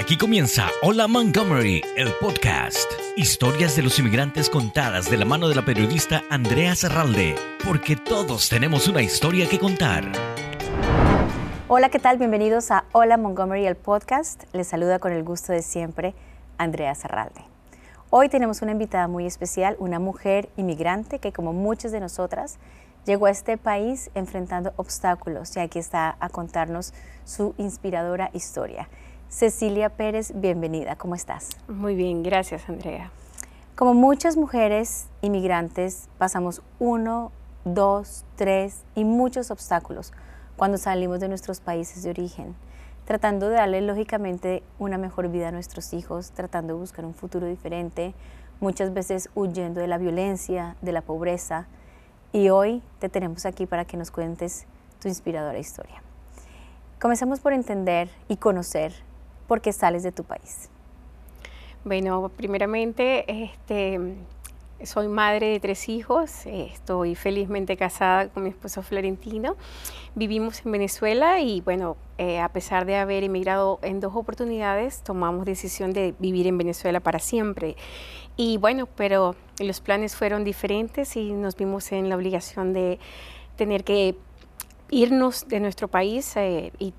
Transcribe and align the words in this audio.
Aquí 0.00 0.16
comienza 0.16 0.70
Hola 0.80 1.06
Montgomery, 1.06 1.82
el 1.94 2.10
podcast. 2.14 2.90
Historias 3.16 3.76
de 3.76 3.82
los 3.82 3.98
inmigrantes 3.98 4.48
contadas 4.48 5.10
de 5.10 5.18
la 5.18 5.26
mano 5.26 5.46
de 5.46 5.54
la 5.54 5.62
periodista 5.62 6.22
Andrea 6.30 6.74
Serralde, 6.74 7.34
porque 7.66 7.96
todos 7.96 8.48
tenemos 8.48 8.88
una 8.88 9.02
historia 9.02 9.46
que 9.46 9.58
contar. 9.58 10.04
Hola, 11.68 11.90
¿qué 11.90 11.98
tal? 11.98 12.16
Bienvenidos 12.16 12.70
a 12.70 12.86
Hola 12.92 13.18
Montgomery, 13.18 13.66
el 13.66 13.76
podcast. 13.76 14.44
Les 14.54 14.68
saluda 14.68 15.00
con 15.00 15.12
el 15.12 15.22
gusto 15.22 15.52
de 15.52 15.60
siempre 15.60 16.14
Andrea 16.56 16.94
Serralde. 16.94 17.42
Hoy 18.08 18.30
tenemos 18.30 18.62
una 18.62 18.72
invitada 18.72 19.06
muy 19.06 19.26
especial, 19.26 19.76
una 19.78 19.98
mujer 19.98 20.48
inmigrante 20.56 21.18
que 21.18 21.30
como 21.30 21.52
muchas 21.52 21.92
de 21.92 22.00
nosotras 22.00 22.58
llegó 23.04 23.26
a 23.26 23.30
este 23.30 23.58
país 23.58 24.10
enfrentando 24.14 24.72
obstáculos 24.76 25.54
y 25.56 25.60
aquí 25.60 25.78
está 25.78 26.16
a 26.20 26.30
contarnos 26.30 26.94
su 27.26 27.54
inspiradora 27.58 28.30
historia. 28.32 28.88
Cecilia 29.30 29.90
Pérez, 29.90 30.32
bienvenida, 30.34 30.96
¿cómo 30.96 31.14
estás? 31.14 31.50
Muy 31.68 31.94
bien, 31.94 32.24
gracias 32.24 32.68
Andrea. 32.68 33.12
Como 33.76 33.94
muchas 33.94 34.36
mujeres 34.36 35.06
inmigrantes, 35.22 36.08
pasamos 36.18 36.62
uno, 36.80 37.30
dos, 37.64 38.24
tres 38.34 38.82
y 38.96 39.04
muchos 39.04 39.52
obstáculos 39.52 40.12
cuando 40.56 40.78
salimos 40.78 41.20
de 41.20 41.28
nuestros 41.28 41.60
países 41.60 42.02
de 42.02 42.10
origen, 42.10 42.56
tratando 43.04 43.48
de 43.48 43.54
darle 43.54 43.82
lógicamente 43.82 44.64
una 44.80 44.98
mejor 44.98 45.28
vida 45.28 45.48
a 45.48 45.52
nuestros 45.52 45.92
hijos, 45.92 46.32
tratando 46.32 46.74
de 46.74 46.80
buscar 46.80 47.04
un 47.04 47.14
futuro 47.14 47.46
diferente, 47.46 48.14
muchas 48.58 48.92
veces 48.92 49.30
huyendo 49.36 49.80
de 49.80 49.86
la 49.86 49.98
violencia, 49.98 50.74
de 50.82 50.90
la 50.90 51.02
pobreza. 51.02 51.68
Y 52.32 52.48
hoy 52.48 52.82
te 52.98 53.08
tenemos 53.08 53.46
aquí 53.46 53.66
para 53.66 53.84
que 53.84 53.96
nos 53.96 54.10
cuentes 54.10 54.66
tu 55.00 55.06
inspiradora 55.06 55.60
historia. 55.60 56.02
Comencemos 56.98 57.38
por 57.38 57.52
entender 57.52 58.10
y 58.26 58.36
conocer 58.36 58.92
porque 59.50 59.72
sales 59.72 60.04
de 60.04 60.12
tu 60.12 60.22
país? 60.22 60.70
Bueno, 61.84 62.30
primeramente, 62.36 63.24
este, 63.26 63.98
soy 64.84 65.08
madre 65.08 65.48
de 65.48 65.58
tres 65.58 65.88
hijos, 65.88 66.46
estoy 66.46 67.16
felizmente 67.16 67.76
casada 67.76 68.28
con 68.28 68.44
mi 68.44 68.50
esposo 68.50 68.80
Florentino. 68.82 69.56
Vivimos 70.14 70.64
en 70.64 70.70
Venezuela 70.70 71.40
y 71.40 71.62
bueno, 71.62 71.96
eh, 72.16 72.38
a 72.38 72.48
pesar 72.50 72.86
de 72.86 72.94
haber 72.94 73.24
emigrado 73.24 73.80
en 73.82 73.98
dos 73.98 74.14
oportunidades, 74.14 75.02
tomamos 75.02 75.46
decisión 75.46 75.92
de 75.92 76.14
vivir 76.20 76.46
en 76.46 76.56
Venezuela 76.56 77.00
para 77.00 77.18
siempre. 77.18 77.74
Y 78.36 78.56
bueno, 78.58 78.86
pero 78.86 79.34
los 79.58 79.80
planes 79.80 80.14
fueron 80.14 80.44
diferentes 80.44 81.16
y 81.16 81.32
nos 81.32 81.56
vimos 81.56 81.90
en 81.90 82.08
la 82.08 82.14
obligación 82.14 82.72
de 82.72 83.00
tener 83.56 83.82
que 83.82 84.14
irnos 84.90 85.48
de 85.48 85.58
nuestro 85.58 85.88
país 85.88 86.36
eh, 86.36 86.72
y 86.78 86.94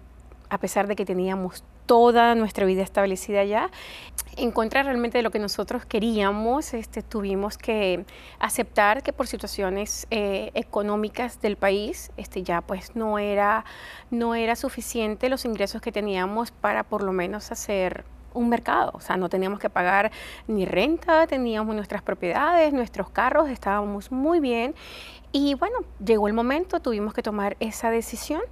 a 0.49 0.57
pesar 0.57 0.87
de 0.87 0.97
que 0.97 1.05
teníamos 1.05 1.63
toda 1.91 2.35
nuestra 2.35 2.65
vida 2.65 2.83
establecida 2.83 3.43
ya. 3.43 3.69
En 4.37 4.51
contra 4.51 4.81
realmente 4.81 5.17
de 5.17 5.23
lo 5.23 5.29
que 5.29 5.39
nosotros 5.39 5.85
queríamos, 5.85 6.73
este, 6.73 7.01
tuvimos 7.01 7.57
que 7.57 8.05
aceptar 8.39 9.03
que 9.03 9.11
por 9.11 9.27
situaciones 9.27 10.07
eh, 10.09 10.51
económicas 10.53 11.41
del 11.41 11.57
país, 11.57 12.09
este, 12.15 12.43
ya 12.43 12.61
pues 12.61 12.95
no 12.95 13.19
era, 13.19 13.65
no 14.09 14.35
era 14.35 14.55
suficiente 14.55 15.27
los 15.27 15.43
ingresos 15.43 15.81
que 15.81 15.91
teníamos 15.91 16.51
para 16.51 16.85
por 16.85 17.03
lo 17.03 17.11
menos 17.11 17.51
hacer 17.51 18.05
un 18.33 18.47
mercado, 18.47 18.91
o 18.93 19.01
sea, 19.01 19.17
no 19.17 19.27
teníamos 19.27 19.59
que 19.59 19.69
pagar 19.69 20.13
ni 20.47 20.63
renta, 20.65 21.27
teníamos 21.27 21.75
nuestras 21.75 22.01
propiedades, 22.01 22.71
nuestros 22.71 23.09
carros, 23.09 23.49
estábamos 23.49 24.13
muy 24.13 24.39
bien 24.39 24.75
y 25.33 25.55
bueno, 25.55 25.79
llegó 26.01 26.29
el 26.29 26.33
momento, 26.33 26.79
tuvimos 26.79 27.13
que 27.13 27.21
tomar 27.21 27.57
esa 27.59 27.91
decisión 27.91 28.43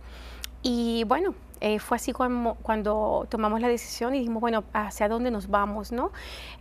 y 0.62 1.06
bueno, 1.06 1.36
eh, 1.62 1.80
fue 1.80 1.98
así 1.98 2.14
cuando 2.14 3.28
tomamos 3.30 3.60
la 3.60 3.68
decisión 3.68 4.16
y 4.16 4.20
dijimos, 4.20 4.40
bueno, 4.40 4.64
¿hacia 4.74 5.10
dónde 5.10 5.30
nos 5.30 5.50
vamos? 5.50 5.92
¿no? 5.92 6.12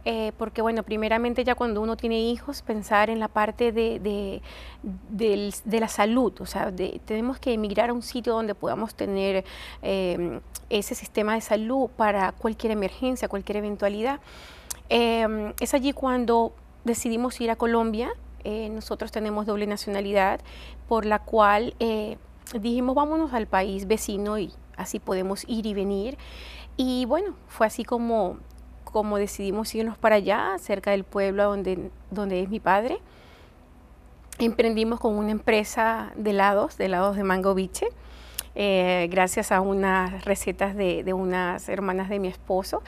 Eh, 0.04 0.32
porque, 0.36 0.60
bueno, 0.60 0.82
primeramente 0.82 1.44
ya 1.44 1.54
cuando 1.54 1.80
uno 1.80 1.96
tiene 1.96 2.20
hijos, 2.20 2.62
pensar 2.62 3.08
en 3.08 3.20
la 3.20 3.28
parte 3.28 3.70
de, 3.70 4.00
de, 4.82 5.80
la 5.80 5.88
salud, 5.88 6.32
o 6.40 6.46
sea, 6.46 6.72
tenemos 7.04 7.38
que 7.38 7.52
emigrar 7.52 7.90
a 7.90 7.92
un 7.92 8.02
sitio 8.02 8.32
donde 8.32 8.54
podamos 8.54 8.94
tener 8.94 9.44
em, 9.82 10.40
ese 10.68 10.94
sistema 10.94 11.34
de 11.34 11.42
salud 11.42 11.88
para 11.96 12.32
cualquier 12.32 12.72
emergencia, 12.72 13.28
cualquier 13.28 13.58
eventualidad. 13.58 14.20
Em, 14.88 15.52
es 15.60 15.74
allí 15.74 15.92
cuando 15.92 16.52
decidimos 16.84 17.40
ir 17.40 17.50
a 17.50 17.56
Colombia. 17.56 18.10
Eh, 18.42 18.68
nosotros 18.70 19.12
tenemos 19.12 19.46
doble 19.46 19.66
nacionalidad, 19.66 20.40
por 20.88 21.04
la 21.04 21.18
cual 21.20 21.74
dijimos, 22.58 22.94
vámonos 22.94 23.34
al 23.34 23.46
país 23.46 23.86
vecino 23.86 24.38
y 24.38 24.52
así 24.78 24.98
podemos 24.98 25.44
ir 25.46 25.66
y 25.66 25.74
venir. 25.74 26.16
Y 26.76 27.04
bueno, 27.04 27.34
fue 27.48 27.66
así 27.66 27.84
como, 27.84 28.38
como 28.84 29.18
decidimos 29.18 29.74
irnos 29.74 29.98
para 29.98 30.14
allá, 30.14 30.56
cerca 30.58 30.92
del 30.92 31.04
pueblo 31.04 31.44
donde, 31.44 31.90
donde 32.10 32.42
es 32.42 32.48
mi 32.48 32.60
padre. 32.60 33.00
Emprendimos 34.38 35.00
con 35.00 35.16
una 35.16 35.32
empresa 35.32 36.12
de 36.16 36.30
helados, 36.30 36.78
de 36.78 36.86
helados 36.86 37.16
de 37.16 37.24
mango 37.24 37.54
biche. 37.54 37.88
Eh, 38.54 39.06
gracias 39.10 39.52
a 39.52 39.60
unas 39.60 40.24
recetas 40.24 40.74
de, 40.74 41.04
de, 41.04 41.12
unas 41.12 41.68
hermanas 41.68 42.08
de 42.08 42.18
mi 42.18 42.28
esposo. 42.28 42.82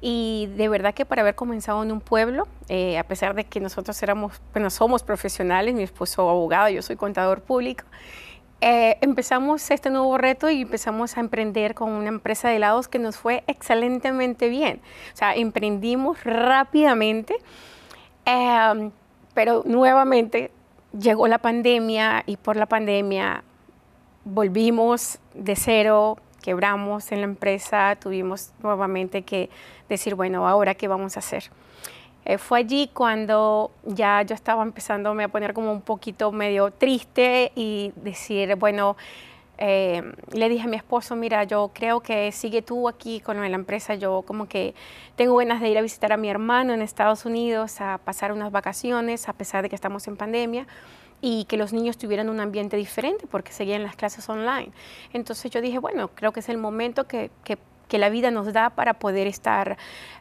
Y 0.00 0.50
de 0.56 0.68
verdad 0.68 0.92
que 0.92 1.06
para 1.06 1.22
haber 1.22 1.34
comenzado 1.34 1.82
en 1.82 1.92
un 1.92 2.00
pueblo, 2.00 2.46
eh, 2.68 2.98
a 2.98 3.04
pesar 3.04 3.34
de 3.34 3.44
que 3.44 3.60
nosotros 3.60 4.02
éramos, 4.02 4.40
bueno, 4.52 4.68
somos 4.68 5.02
profesionales, 5.02 5.74
mi 5.74 5.82
esposo 5.82 6.28
abogado, 6.28 6.68
yo 6.68 6.82
soy 6.82 6.96
contador 6.96 7.40
público, 7.40 7.84
eh, 8.66 8.96
empezamos 9.02 9.70
este 9.70 9.90
nuevo 9.90 10.16
reto 10.16 10.48
y 10.48 10.62
empezamos 10.62 11.18
a 11.18 11.20
emprender 11.20 11.74
con 11.74 11.90
una 11.90 12.08
empresa 12.08 12.48
de 12.48 12.56
helados 12.56 12.88
que 12.88 12.98
nos 12.98 13.18
fue 13.18 13.44
excelentemente 13.46 14.48
bien. 14.48 14.80
O 15.12 15.16
sea, 15.18 15.34
emprendimos 15.34 16.24
rápidamente, 16.24 17.36
em, 18.24 18.90
pero 19.34 19.64
nuevamente 19.66 20.50
llegó 20.98 21.28
la 21.28 21.36
pandemia 21.36 22.22
y 22.24 22.38
por 22.38 22.56
la 22.56 22.64
pandemia 22.64 23.44
volvimos 24.24 25.18
de 25.34 25.56
cero, 25.56 26.16
quebramos 26.40 27.12
en 27.12 27.18
la 27.18 27.24
empresa, 27.24 27.98
tuvimos 28.00 28.54
nuevamente 28.62 29.24
que 29.24 29.50
decir, 29.90 30.14
bueno, 30.14 30.48
ahora 30.48 30.74
qué 30.74 30.88
vamos 30.88 31.16
a 31.16 31.20
hacer. 31.20 31.50
Eh, 32.24 32.38
fue 32.38 32.60
allí 32.60 32.90
cuando 32.92 33.70
ya 33.84 34.22
yo 34.22 34.34
estaba 34.34 34.62
empezándome 34.62 35.24
a 35.24 35.28
poner 35.28 35.52
como 35.52 35.72
un 35.72 35.82
poquito 35.82 36.32
medio 36.32 36.70
triste 36.70 37.52
y 37.54 37.92
decir, 37.96 38.56
bueno, 38.56 38.96
eh, 39.58 40.02
le 40.32 40.48
dije 40.48 40.64
a 40.64 40.66
mi 40.66 40.76
esposo, 40.76 41.14
mira, 41.14 41.44
yo 41.44 41.70
creo 41.72 42.00
que 42.00 42.32
sigue 42.32 42.62
tú 42.62 42.88
aquí 42.88 43.20
con 43.20 43.38
la 43.38 43.46
empresa, 43.46 43.94
yo 43.94 44.22
como 44.22 44.48
que 44.48 44.74
tengo 45.16 45.36
ganas 45.36 45.60
de 45.60 45.68
ir 45.68 45.78
a 45.78 45.82
visitar 45.82 46.12
a 46.12 46.16
mi 46.16 46.28
hermano 46.28 46.72
en 46.72 46.82
Estados 46.82 47.24
Unidos, 47.24 47.80
a 47.80 47.98
pasar 47.98 48.32
unas 48.32 48.50
vacaciones, 48.50 49.28
a 49.28 49.32
pesar 49.32 49.62
de 49.62 49.68
que 49.68 49.76
estamos 49.76 50.08
en 50.08 50.16
pandemia 50.16 50.66
y 51.20 51.44
que 51.44 51.56
los 51.56 51.72
niños 51.72 51.96
tuvieran 51.96 52.28
un 52.28 52.40
ambiente 52.40 52.76
diferente 52.76 53.26
porque 53.26 53.52
seguían 53.52 53.82
las 53.82 53.96
clases 53.96 54.28
online. 54.28 54.72
Entonces 55.12 55.50
yo 55.50 55.60
dije, 55.60 55.78
bueno, 55.78 56.08
creo 56.14 56.32
que 56.32 56.40
es 56.40 56.48
el 56.48 56.58
momento 56.58 57.04
que, 57.04 57.30
que, 57.44 57.58
que 57.88 57.98
la 57.98 58.08
vida 58.08 58.30
nos 58.30 58.52
da 58.52 58.70
para 58.70 58.94
poder 58.94 59.26
estar 59.26 59.76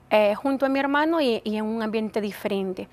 eh, 0.10 0.36
junto 0.36 0.66
a 0.66 0.70
mi 0.70 0.80
hermano 0.80 1.22
y, 1.22 1.42
en 1.44 1.66
un 1.66 1.82
ambiente 1.82 2.22
diferente. 2.22 2.88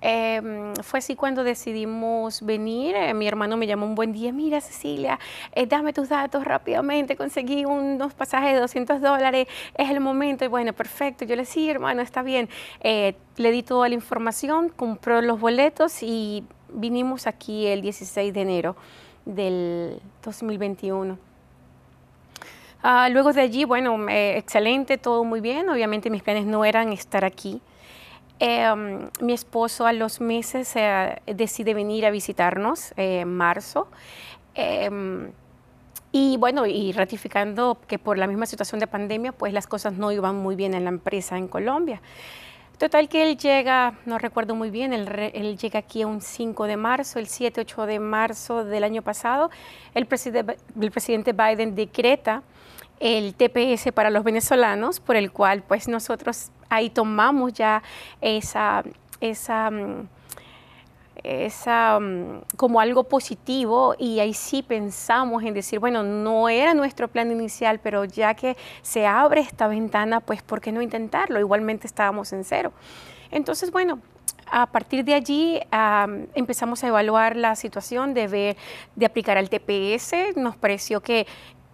Em, 0.00 0.74
fue 0.82 0.98
así 0.98 1.16
cuando 1.16 1.42
decidimos 1.42 2.42
venir. 2.42 2.94
Eh, 2.94 3.14
mi 3.14 3.26
hermano 3.26 3.56
me 3.56 3.66
llamó 3.66 3.86
un 3.86 3.94
buen 3.94 4.12
día, 4.12 4.32
mira 4.32 4.60
Cecilia, 4.60 5.18
eh, 5.52 5.66
dame 5.66 5.92
tus 5.92 6.10
datos 6.10 6.44
rápidamente, 6.44 7.16
conseguí 7.16 7.64
unos 7.64 8.14
pasajes 8.14 8.52
de 8.52 8.60
200 8.60 9.00
dólares, 9.00 9.48
es 9.74 9.90
el 9.90 10.00
momento. 10.00 10.44
Y 10.44 10.48
bueno, 10.48 10.72
perfecto, 10.74 11.24
yo 11.24 11.36
le 11.36 11.42
dije, 11.42 11.70
hermano, 11.70 12.02
está 12.02 12.22
bien. 12.22 12.48
le 12.82 13.50
di 13.50 13.62
toda 13.62 13.88
la 13.88 13.94
información, 13.94 14.68
compró 14.68 15.22
los 15.22 15.40
boletos 15.40 16.02
y 16.02 16.44
vinimos 16.70 17.26
aquí 17.26 17.66
el 17.66 17.80
16 17.80 18.34
de 18.34 18.40
enero 18.42 18.76
del 19.24 20.00
2021. 20.22 21.18
Ah, 22.82 23.08
luego 23.08 23.32
de 23.32 23.40
allí, 23.40 23.64
bueno, 23.64 23.98
excelente, 24.08 24.98
todo 24.98 25.24
muy 25.24 25.40
bien. 25.40 25.68
Obviamente 25.68 26.10
mis 26.10 26.22
planes 26.22 26.46
no 26.46 26.64
eran 26.64 26.92
estar 26.92 27.24
aquí. 27.24 27.60
Em, 28.40 29.10
mi 29.20 29.32
esposo 29.32 29.86
a 29.86 29.92
los 29.92 30.20
meses 30.20 30.76
eh, 30.76 31.20
decide 31.26 31.74
venir 31.74 32.06
a 32.06 32.10
visitarnos 32.10 32.92
eh, 32.96 33.20
en 33.20 33.36
marzo. 33.36 33.88
Em, 34.54 35.32
y 36.12 36.36
bueno, 36.36 36.66
y 36.66 36.92
ratificando 36.92 37.78
que 37.88 37.98
por 37.98 38.16
la 38.16 38.26
misma 38.28 38.46
situación 38.46 38.78
de 38.80 38.86
pandemia, 38.86 39.32
pues 39.32 39.52
las 39.52 39.66
cosas 39.66 39.94
no 39.94 40.12
iban 40.12 40.36
muy 40.36 40.54
bien 40.54 40.74
en 40.74 40.84
la 40.84 40.90
empresa 40.90 41.36
en 41.36 41.48
Colombia. 41.48 42.00
Total 42.78 43.08
que 43.08 43.28
él 43.28 43.36
llega, 43.36 43.94
no 44.06 44.18
recuerdo 44.18 44.54
muy 44.54 44.70
bien, 44.70 44.92
él, 44.92 45.08
él 45.34 45.58
llega 45.58 45.80
aquí 45.80 46.04
un 46.04 46.20
5 46.20 46.64
de 46.66 46.76
marzo, 46.76 47.18
el 47.18 47.26
7, 47.26 47.62
8 47.62 47.86
de 47.86 47.98
marzo 47.98 48.64
del 48.64 48.84
año 48.84 49.02
pasado. 49.02 49.50
El, 49.94 50.06
el 50.80 50.90
presidente 50.92 51.32
Biden 51.32 51.74
decreta 51.74 52.44
el 53.00 53.34
TPS 53.34 53.92
para 53.92 54.10
los 54.10 54.24
venezolanos, 54.24 55.00
por 55.00 55.16
el 55.16 55.32
cual 55.32 55.62
pues 55.62 55.88
nosotros 55.88 56.50
ahí 56.68 56.90
tomamos 56.90 57.52
ya 57.52 57.82
esa, 58.20 58.82
esa, 59.20 59.70
mm, 59.70 60.08
esa, 61.22 61.98
mm, 62.00 62.42
como 62.56 62.80
algo 62.80 63.04
positivo 63.04 63.94
y 63.98 64.20
ahí 64.20 64.34
sí 64.34 64.62
pensamos 64.62 65.42
en 65.42 65.54
decir, 65.54 65.78
bueno, 65.78 66.02
no 66.02 66.48
era 66.48 66.74
nuestro 66.74 67.08
plan 67.08 67.30
inicial, 67.30 67.80
pero 67.80 68.04
ya 68.04 68.34
que 68.34 68.56
se 68.82 69.06
abre 69.06 69.40
esta 69.40 69.68
ventana, 69.68 70.20
pues 70.20 70.42
¿por 70.42 70.60
qué 70.60 70.72
no 70.72 70.82
intentarlo? 70.82 71.40
Igualmente 71.40 71.86
estábamos 71.86 72.32
en 72.32 72.44
cero. 72.44 72.72
Entonces, 73.30 73.70
bueno, 73.70 74.00
a 74.50 74.66
partir 74.66 75.04
de 75.04 75.14
allí 75.14 75.60
empezamos 76.34 76.82
a 76.84 76.88
evaluar 76.88 77.36
la 77.36 77.54
situación 77.56 78.14
de, 78.14 78.28
ver, 78.28 78.56
de 78.96 79.06
aplicar 79.06 79.36
al 79.36 79.50
TPS. 79.50 80.36
Nos 80.36 80.56
pareció 80.56 81.00
que, 81.00 81.26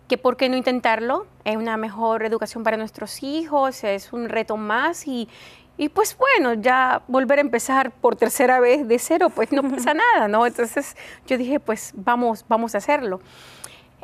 que 0.09 0.19
por 0.19 0.37
qué 0.37 0.49
no 0.49 0.57
intentarlo, 0.57 1.27
es 1.45 1.57
una 1.57 1.77
mejor 1.77 2.25
educación 2.25 2.63
para 2.63 2.77
nuestros 2.77 3.23
hijos, 3.23 3.85
es 3.85 4.13
un 4.13 4.29
reto 4.29 4.57
más 4.57 5.07
y, 5.07 5.29
y 5.77 5.89
pues 5.89 6.17
bueno, 6.17 6.55
ya 6.55 7.03
volver 7.09 7.39
a 7.39 7.41
empezar 7.43 7.91
por 7.91 8.17
tercera 8.17 8.61
vez 8.61 8.87
de 8.87 8.99
cero, 8.99 9.31
pues 9.35 9.51
no 9.53 9.63
pasa 9.63 9.95
nada, 10.15 10.29
¿no? 10.29 10.47
Entonces 10.47 10.97
yo 11.27 11.39
dije, 11.39 11.59
pues 11.61 11.93
vamos, 11.95 12.45
vamos 12.49 12.75
a 12.75 12.79
hacerlo. 12.79 13.21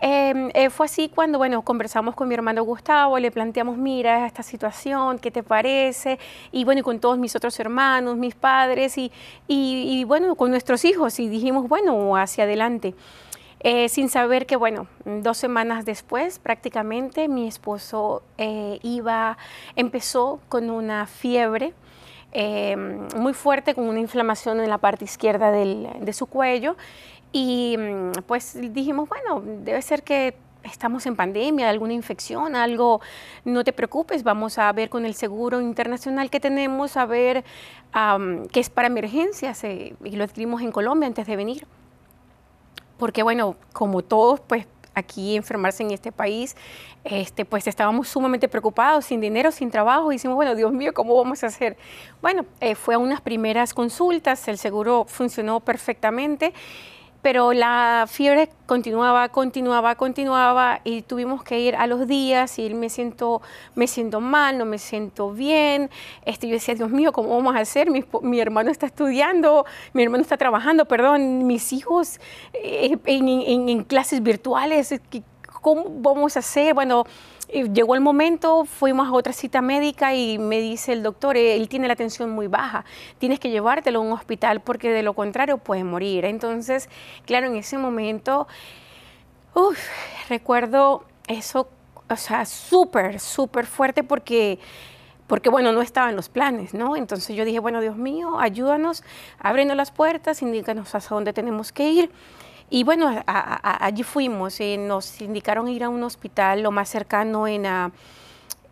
Em, 0.02 0.50
eh, 0.54 0.70
fue 0.70 0.86
así 0.86 1.10
cuando, 1.14 1.36
bueno, 1.36 1.60
conversamos 1.60 2.14
con 2.14 2.26
mi 2.26 2.34
hermano 2.34 2.62
Gustavo, 2.64 3.18
le 3.18 3.30
planteamos, 3.30 3.76
mira, 3.76 4.26
esta 4.26 4.42
situación, 4.42 5.18
¿qué 5.18 5.30
te 5.30 5.42
parece? 5.42 6.18
Y 6.52 6.64
bueno, 6.64 6.80
y 6.80 6.82
con 6.82 7.00
todos 7.00 7.18
mis 7.18 7.36
otros 7.36 7.60
hermanos, 7.60 8.16
mis 8.16 8.34
padres 8.34 8.96
y, 8.96 9.12
y, 9.46 10.04
bueno, 10.04 10.36
con 10.36 10.50
nuestros 10.50 10.86
hijos 10.86 11.20
y 11.20 11.28
dijimos, 11.28 11.68
bueno, 11.68 12.16
hacia 12.16 12.44
adelante. 12.44 12.94
Eh, 13.62 13.88
sin 13.90 14.08
saber 14.08 14.46
que, 14.46 14.56
bueno, 14.56 14.86
dos 15.04 15.36
semanas 15.36 15.84
después 15.84 16.38
prácticamente 16.38 17.28
mi 17.28 17.46
esposo 17.46 18.22
eh, 18.38 18.78
iba, 18.82 19.36
empezó 19.76 20.40
con 20.48 20.70
una 20.70 21.06
fiebre 21.06 21.74
em, 22.32 23.06
muy 23.16 23.34
fuerte, 23.34 23.74
con 23.74 23.86
una 23.86 24.00
inflamación 24.00 24.60
en 24.60 24.70
la 24.70 24.78
parte 24.78 25.04
izquierda 25.04 25.50
de 25.50 26.12
su 26.14 26.26
cuello 26.26 26.76
y 27.32 27.76
mm, 27.78 28.12
pues 28.26 28.58
dijimos, 28.72 29.08
bueno, 29.08 29.42
debe 29.44 29.82
ser 29.82 30.02
que 30.02 30.34
estamos 30.62 31.06
en 31.06 31.16
pandemia, 31.16 31.68
alguna 31.68 31.92
infección, 31.92 32.54
algo, 32.54 33.00
no 33.44 33.64
te 33.64 33.72
preocupes, 33.72 34.22
vamos 34.22 34.58
a 34.58 34.72
ver 34.72 34.90
con 34.90 35.04
el 35.04 35.14
seguro 35.14 35.60
internacional 35.60 36.30
que 36.30 36.40
tenemos, 36.40 36.96
a 36.96 37.06
ver 37.06 37.44
qué 38.52 38.60
es 38.60 38.70
para 38.70 38.88
emergencias, 38.88 39.64
eh, 39.64 39.94
y 40.04 40.16
lo 40.16 40.24
adquirimos 40.24 40.62
en 40.62 40.72
Colombia 40.72 41.06
antes 41.06 41.26
de 41.26 41.36
venir. 41.36 41.66
Porque 43.00 43.24
bueno, 43.24 43.56
como 43.72 44.02
todos, 44.02 44.40
pues 44.40 44.66
aquí 44.94 45.34
enfermarse 45.34 45.82
en 45.82 45.90
este 45.90 46.12
país, 46.12 46.54
este, 47.02 47.46
pues 47.46 47.66
estábamos 47.66 48.08
sumamente 48.08 48.46
preocupados, 48.46 49.06
sin 49.06 49.22
dinero, 49.22 49.50
sin 49.50 49.70
trabajo, 49.70 50.12
y 50.12 50.16
decimos, 50.16 50.36
bueno, 50.36 50.54
Dios 50.54 50.70
mío, 50.70 50.92
¿cómo 50.92 51.16
vamos 51.16 51.42
a 51.42 51.46
hacer? 51.46 51.78
Bueno, 52.20 52.44
eh, 52.60 52.74
fue 52.74 52.96
a 52.96 52.98
unas 52.98 53.22
primeras 53.22 53.72
consultas, 53.72 54.46
el 54.48 54.58
seguro 54.58 55.06
funcionó 55.08 55.60
perfectamente 55.60 56.52
pero 57.22 57.52
la 57.52 58.06
fiebre 58.08 58.48
continuaba, 58.66 59.28
continuaba, 59.28 59.94
continuaba 59.94 60.80
y 60.84 61.02
tuvimos 61.02 61.42
que 61.42 61.60
ir 61.60 61.76
a 61.76 61.86
los 61.86 62.06
días 62.06 62.58
y 62.58 62.72
me 62.74 62.88
siento, 62.88 63.42
me 63.74 63.86
siento 63.86 64.20
mal, 64.20 64.58
no 64.58 64.64
me 64.64 64.78
siento 64.78 65.32
bien. 65.32 65.90
Este, 66.24 66.48
yo 66.48 66.54
decía, 66.54 66.74
Dios 66.74 66.90
mío, 66.90 67.12
¿cómo 67.12 67.36
vamos 67.36 67.56
a 67.56 67.60
hacer? 67.60 67.88
Mi, 67.90 68.40
hermano 68.40 68.70
está 68.70 68.86
estudiando, 68.86 69.66
mi 69.92 70.02
hermano 70.02 70.22
está 70.22 70.36
trabajando, 70.36 70.86
perdón, 70.86 71.46
mis 71.46 71.72
hijos 71.72 72.20
eh, 72.52 72.96
en, 73.04 73.28
en 73.68 73.84
clases 73.84 74.22
virtuales, 74.22 74.94
¿cómo 75.60 75.84
vamos 76.00 76.36
a 76.36 76.40
hacer? 76.40 76.74
Bueno, 76.74 77.04
llegó 77.50 77.94
el 77.94 78.00
momento, 78.00 78.64
fuimos 78.64 79.08
a 79.08 79.12
otra 79.12 79.32
cita 79.32 79.60
médica 79.60 80.14
y 80.14 80.38
me 80.38 80.60
dice 80.60 80.92
el 80.92 81.02
doctor, 81.02 81.36
eh, 81.36 81.56
él 81.56 81.68
tiene 81.68 81.88
la 81.88 81.96
tensión 81.96 82.30
muy 82.30 82.46
baja, 82.46 82.84
tienes 83.18 83.40
que 83.40 83.50
llevártelo 83.50 84.00
a 84.00 84.02
un 84.02 84.12
hospital 84.12 84.60
porque 84.60 84.90
de 84.90 85.02
lo 85.02 85.14
contrario 85.14 85.58
puede 85.58 85.84
morir. 85.84 86.24
Entonces, 86.24 86.88
claro, 87.26 87.46
en 87.46 87.56
ese 87.56 87.78
momento, 87.78 88.46
recuerdo 90.28 91.04
eso, 91.26 91.68
o 92.08 92.16
sea, 92.16 92.44
súper, 92.44 93.20
súper 93.20 93.66
fuerte 93.66 94.02
porque 94.02 94.58
porque 95.26 95.48
bueno, 95.48 95.70
no 95.70 95.80
estaban 95.80 96.16
los 96.16 96.28
planes, 96.28 96.74
¿no? 96.74 96.96
Entonces 96.96 97.36
yo 97.36 97.44
dije, 97.44 97.60
bueno, 97.60 97.80
Dios 97.80 97.96
mío, 97.96 98.40
ayúdanos, 98.40 99.04
ábrenos 99.38 99.76
las 99.76 99.92
puertas, 99.92 100.42
indícanos 100.42 100.92
hacia 100.92 101.14
dónde 101.14 101.32
tenemos 101.32 101.70
que 101.70 101.88
ir. 101.88 102.10
Y 102.70 102.84
bueno, 102.84 103.22
allí 103.26 104.04
fuimos, 104.04 104.60
y 104.60 104.78
nos 104.78 105.20
indicaron 105.20 105.68
ir 105.68 105.82
a 105.82 105.88
un 105.88 106.04
hospital 106.04 106.62
lo 106.62 106.70
más 106.70 106.88
cercano 106.88 107.48
en, 107.48 107.66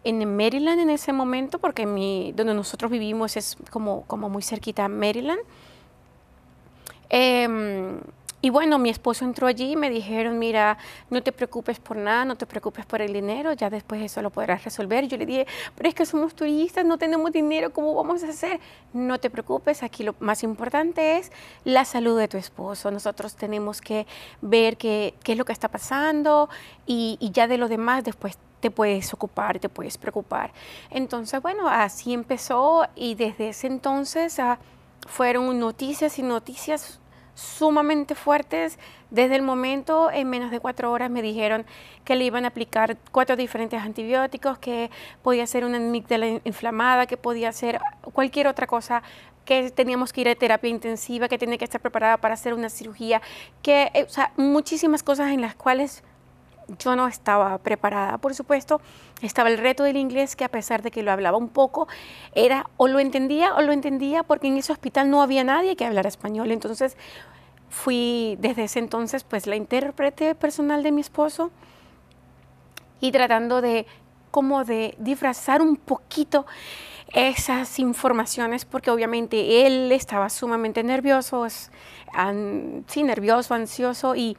en 0.05 0.37
Maryland 0.37 0.79
en 0.79 0.91
ese 0.91 1.13
momento, 1.13 1.59
porque 1.59 1.85
mi, 1.85 2.33
donde 2.37 2.55
nosotros 2.55 2.93
vivimos 2.93 3.37
es 3.37 3.57
como, 3.71 4.05
como 4.07 4.29
muy 4.29 4.43
cerquita 4.43 4.85
a 4.85 4.89
Maryland. 4.89 5.41
Em, 7.11 8.01
y 8.41 8.51
bueno, 8.51 8.79
mi 8.79 8.89
esposo 8.89 9.25
entró 9.25 9.49
allí 9.49 9.73
y 9.73 9.77
me 9.77 9.91
dijeron, 9.91 10.39
mira, 10.39 10.79
no 11.11 11.23
te 11.23 11.33
preocupes 11.33 11.81
por 11.81 11.97
nada, 11.97 12.25
no 12.25 12.37
te 12.37 12.47
preocupes 12.47 12.87
por 12.87 13.03
el 13.03 13.13
dinero, 13.13 13.53
ya 13.53 13.69
después 13.69 14.01
eso 14.01 14.23
lo 14.23 14.31
podrás 14.31 14.63
resolver. 14.65 15.09
Yo 15.09 15.17
le 15.17 15.27
dije, 15.27 15.47
pero 15.75 15.89
es 15.89 15.95
que 15.97 16.07
somos 16.07 16.35
turistas, 16.35 16.85
no 16.85 16.99
tenemos 16.99 17.33
dinero, 17.33 17.73
¿cómo 17.73 17.95
vamos 17.95 18.23
a 18.23 18.29
hacer? 18.29 18.61
No 18.93 19.19
te 19.19 19.29
preocupes, 19.29 19.83
aquí 19.83 20.05
lo 20.05 20.15
más 20.21 20.45
importante 20.45 21.19
es 21.19 21.33
la 21.65 21.85
salud 21.85 22.17
de 22.17 22.29
tu 22.29 22.37
esposo. 22.37 22.93
Nosotros 22.93 23.35
tenemos 23.35 23.81
que 23.81 24.07
ver 24.41 24.77
qué, 24.77 25.15
qué 25.25 25.33
es 25.33 25.39
lo 25.39 25.45
que 25.45 25.53
está 25.53 25.69
pasando 25.69 26.49
y, 26.87 27.19
ya 27.33 27.49
de 27.49 27.59
lo 27.59 27.67
demás 27.67 28.05
después 28.05 28.39
te 28.61 28.71
puedes 28.71 29.13
ocupar, 29.13 29.59
te 29.59 29.69
puedes 29.69 29.99
preocupar. 29.99 30.53
Entonces, 30.91 31.43
bueno, 31.43 31.69
así 31.69 32.13
empezó 32.15 32.87
y 32.95 33.17
desde 33.17 33.49
ese 33.49 33.67
entonces 33.67 34.39
ah, 34.39 34.61
fueron 35.09 35.59
noticias 35.59 36.21
y 36.21 36.23
noticias 36.23 37.01
sumamente 37.39 38.15
fuertes. 38.17 38.79
Desde 39.11 39.37
el 39.37 39.43
momento, 39.43 40.11
en 40.11 40.29
menos 40.29 40.51
de 40.51 40.59
cuatro 40.59 40.91
horas, 40.91 41.09
me 41.09 41.23
dijeron 41.23 41.65
que 42.05 42.17
le 42.17 42.25
iban 42.25 42.45
a 42.45 42.49
aplicar 42.49 42.97
cuatro 43.13 43.37
diferentes 43.37 43.81
antibióticos, 43.81 44.59
que 44.59 44.91
podía 45.23 45.47
ser 45.47 45.65
una 45.65 45.77
amígdala 45.77 46.41
inflamada, 46.45 47.07
que 47.07 47.17
podía 47.17 47.53
ser 47.53 47.81
cualquier 48.13 48.49
otra 48.49 48.67
cosa, 48.67 49.03
que 49.45 49.71
teníamos 49.71 50.13
que 50.13 50.23
ir 50.23 50.29
a 50.29 50.35
terapia 50.35 50.69
intensiva, 50.69 51.29
que 51.29 51.39
tenía 51.39 51.57
que 51.57 51.65
estar 51.65 51.81
preparada 51.81 52.17
para 52.17 52.35
hacer 52.35 52.53
una 52.55 52.69
cirugía, 52.69 53.23
que, 53.63 53.91
eh, 53.95 54.05
o 54.05 54.09
sea, 54.11 54.33
muchísimas 54.37 55.03
cosas 55.03 55.29
en 55.29 55.41
las 55.41 55.55
cuales 55.55 56.03
yo 56.79 56.97
no 56.97 57.07
estaba 57.07 57.57
preparada. 57.59 58.19
Por 58.19 58.35
supuesto, 58.35 58.81
estaba 59.23 59.51
el 59.51 59.59
reto 59.59 59.83
del 59.83 59.97
inglés 59.97 60.37
que 60.37 60.45
a 60.45 60.49
pesar 60.49 60.83
de 60.83 60.91
que 60.91 61.03
lo 61.03 61.13
hablaba 61.13 61.37
un 61.37 61.49
poco, 61.49 61.89
era 62.35 62.67
o 62.77 62.89
lo 62.89 63.01
entendía 63.01 63.55
o 63.55 63.63
lo 63.63 63.73
entendía 63.73 64.23
porque 64.23 64.47
en 64.47 64.57
ese 64.57 64.73
hospital 64.73 65.11
no 65.11 65.23
había 65.23 65.45
nadie 65.45 65.77
que 65.77 65.85
hablara 65.85 66.09
español. 66.09 66.51
Entonces 66.51 66.97
fui 67.69 68.37
desde 68.41 68.65
ese 68.65 68.79
entonces 68.79 69.25
pues 69.25 69.47
la 69.47 69.57
intérprete 69.57 70.35
personal 70.35 70.83
de 70.83 70.93
mi 70.93 71.01
esposo 71.01 71.51
y 73.01 73.13
tratando 73.13 73.61
de 73.61 73.87
como 74.31 74.65
de 74.65 74.95
disfrazar 74.99 75.63
un 75.63 75.77
poquito 75.77 76.47
esas 77.13 77.79
informaciones 77.79 78.65
porque 78.65 78.91
obviamente 78.91 79.67
él 79.67 79.91
estaba 79.93 80.29
sumamente 80.29 80.83
nervioso, 80.83 81.47
sí, 81.49 83.03
nervioso, 83.03 83.55
ansioso 83.55 84.15
y 84.15 84.37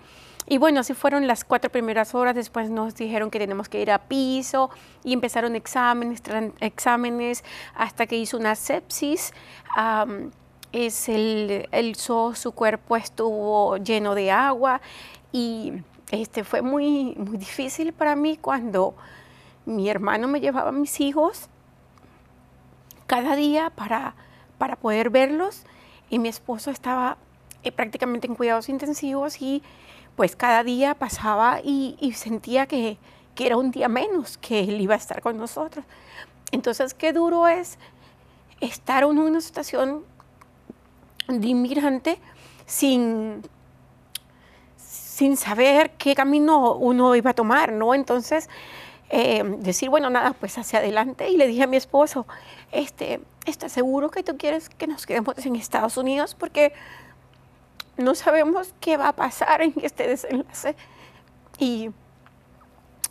y 0.50 0.58
bueno, 0.58 0.80
así 0.80 0.96
fueron 0.96 1.28
las 1.28 1.46
cuatro 1.46 1.72
primeras 1.72 2.16
horas. 2.16 2.34
Después 2.34 2.72
nos 2.72 2.96
dijeron 2.96 3.30
que 3.30 3.38
tenemos 3.38 3.70
que 3.70 3.80
ir 3.82 3.92
a 3.92 4.00
piso 4.00 4.72
y 5.04 5.14
empezaron 5.14 5.56
exámenes, 5.56 6.24
exámenes 6.60 7.44
hasta 7.76 8.08
que 8.08 8.18
hizo 8.18 8.36
una 8.38 8.56
sepsis. 8.56 9.32
es 10.72 11.08
el, 11.08 11.70
el 11.72 11.96
su 11.96 12.52
cuerpo 12.56 12.96
estuvo 12.96 13.78
lleno 13.78 14.16
de 14.16 14.32
agua 14.32 14.82
y 15.32 15.74
este 16.10 16.44
fue 16.44 16.64
muy, 16.64 17.14
muy 17.16 17.38
difícil 17.38 17.94
para 17.94 18.16
mí 18.16 18.36
cuando 18.36 18.96
mi 19.68 19.88
hermano 19.88 20.28
me 20.28 20.40
llevaba 20.40 20.70
a 20.70 20.72
mis 20.72 21.00
hijos 21.00 21.48
cada 23.06 23.36
día 23.36 23.70
para, 23.70 24.16
para 24.58 24.76
poder 24.76 25.12
verlos 25.12 25.64
y 26.10 26.18
mi 26.18 26.30
esposo 26.30 26.72
estaba 26.72 27.18
eh, 27.64 27.72
prácticamente 27.72 28.26
en 28.26 28.36
cuidados 28.36 28.70
intensivos 28.70 29.42
y 29.42 29.62
pues 30.20 30.36
cada 30.36 30.66
día 30.66 30.96
pasaba 30.96 31.62
y, 31.64 32.12
sentía 32.14 32.66
que, 32.66 32.98
era 33.38 33.56
un 33.56 33.72
día 33.72 33.88
menos 33.88 34.38
que 34.38 34.60
él 34.60 34.82
iba 34.82 34.94
a 34.94 34.98
estar 34.98 35.22
con 35.22 35.38
nosotros. 35.38 35.86
Entonces, 36.52 36.94
qué 36.94 37.14
duro 37.14 37.48
es 37.48 37.78
estar 38.60 39.04
en 39.04 39.18
una 39.18 39.40
situación 39.40 40.04
de 41.30 41.48
inmigrante 41.48 42.20
sin, 42.66 43.44
sin 44.76 45.38
saber 45.38 45.92
qué 45.92 46.16
camino 46.16 46.74
uno 46.74 47.16
iba 47.16 47.30
a 47.30 47.34
tomar, 47.34 47.72
¿no? 47.72 47.94
Entonces, 47.94 48.50
eh, 49.10 49.42
decir, 49.60 49.90
bueno, 49.90 50.10
nada, 50.10 50.34
pues 50.34 50.58
hacia 50.58 50.80
adelante. 50.80 51.30
Y 51.30 51.38
le 51.38 51.48
dije 51.48 51.64
a 51.64 51.68
mi 51.68 51.78
esposo, 51.78 52.28
este, 52.74 53.22
¿estás 53.46 53.72
seguro 53.72 54.12
que 54.12 54.22
tú 54.22 54.38
quieres 54.38 54.68
que 54.68 54.86
nos 54.86 55.06
quedemos 55.06 55.38
en 55.46 55.56
Estados 55.56 55.96
Unidos? 55.96 56.36
Porque 56.36 56.74
no 58.00 58.16
sabemos 58.16 58.74
qué 58.80 58.98
va 58.98 59.10
a 59.10 59.14
pasar 59.14 59.62
en 59.62 59.74
este 59.82 60.08
desenlace. 60.08 60.76
Y, 61.58 61.92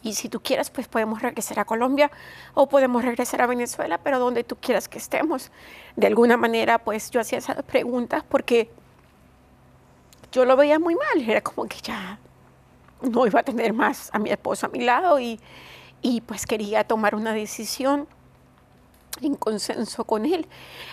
y 0.03 0.15
si 0.15 0.29
tú 0.29 0.41
quieres, 0.41 0.71
pues 0.71 0.89
podemos 0.89 1.21
regresar 1.21 1.59
a 1.61 1.65
Colombia 1.65 2.11
o 2.55 2.69
podemos 2.69 3.05
regresar 3.05 3.43
a 3.43 3.47
Venezuela, 3.47 3.99
pero 3.99 4.19
donde 4.19 4.45
tú 4.45 4.57
quieras 4.57 4.89
que 4.89 4.99
estemos. 4.99 5.51
De 5.97 6.07
alguna 6.07 6.37
manera, 6.37 6.79
pues 6.79 7.11
yo 7.11 7.21
hacía 7.21 7.39
esas 7.39 7.63
preguntas 7.65 8.25
porque 8.29 8.71
yo 10.33 10.45
lo 10.45 10.57
veía 10.57 10.79
muy 10.79 10.95
mal, 10.95 11.29
era 11.29 11.41
como 11.43 11.69
que 11.69 11.79
ya 11.83 12.19
no 13.03 13.27
iba 13.27 13.41
a 13.41 13.43
tener 13.43 13.73
más 13.73 14.11
a 14.13 14.19
mi 14.19 14.31
esposo 14.31 14.67
a 14.67 14.69
mi 14.71 14.81
lado 14.81 15.21
y, 15.21 15.39
y 16.03 16.21
pues 16.23 16.47
quería 16.47 16.85
tomar 16.85 17.15
una 17.15 17.33
decisión 17.33 18.09
en 19.21 19.35
consenso 19.35 20.05
con 20.05 20.25
él. 20.25 20.47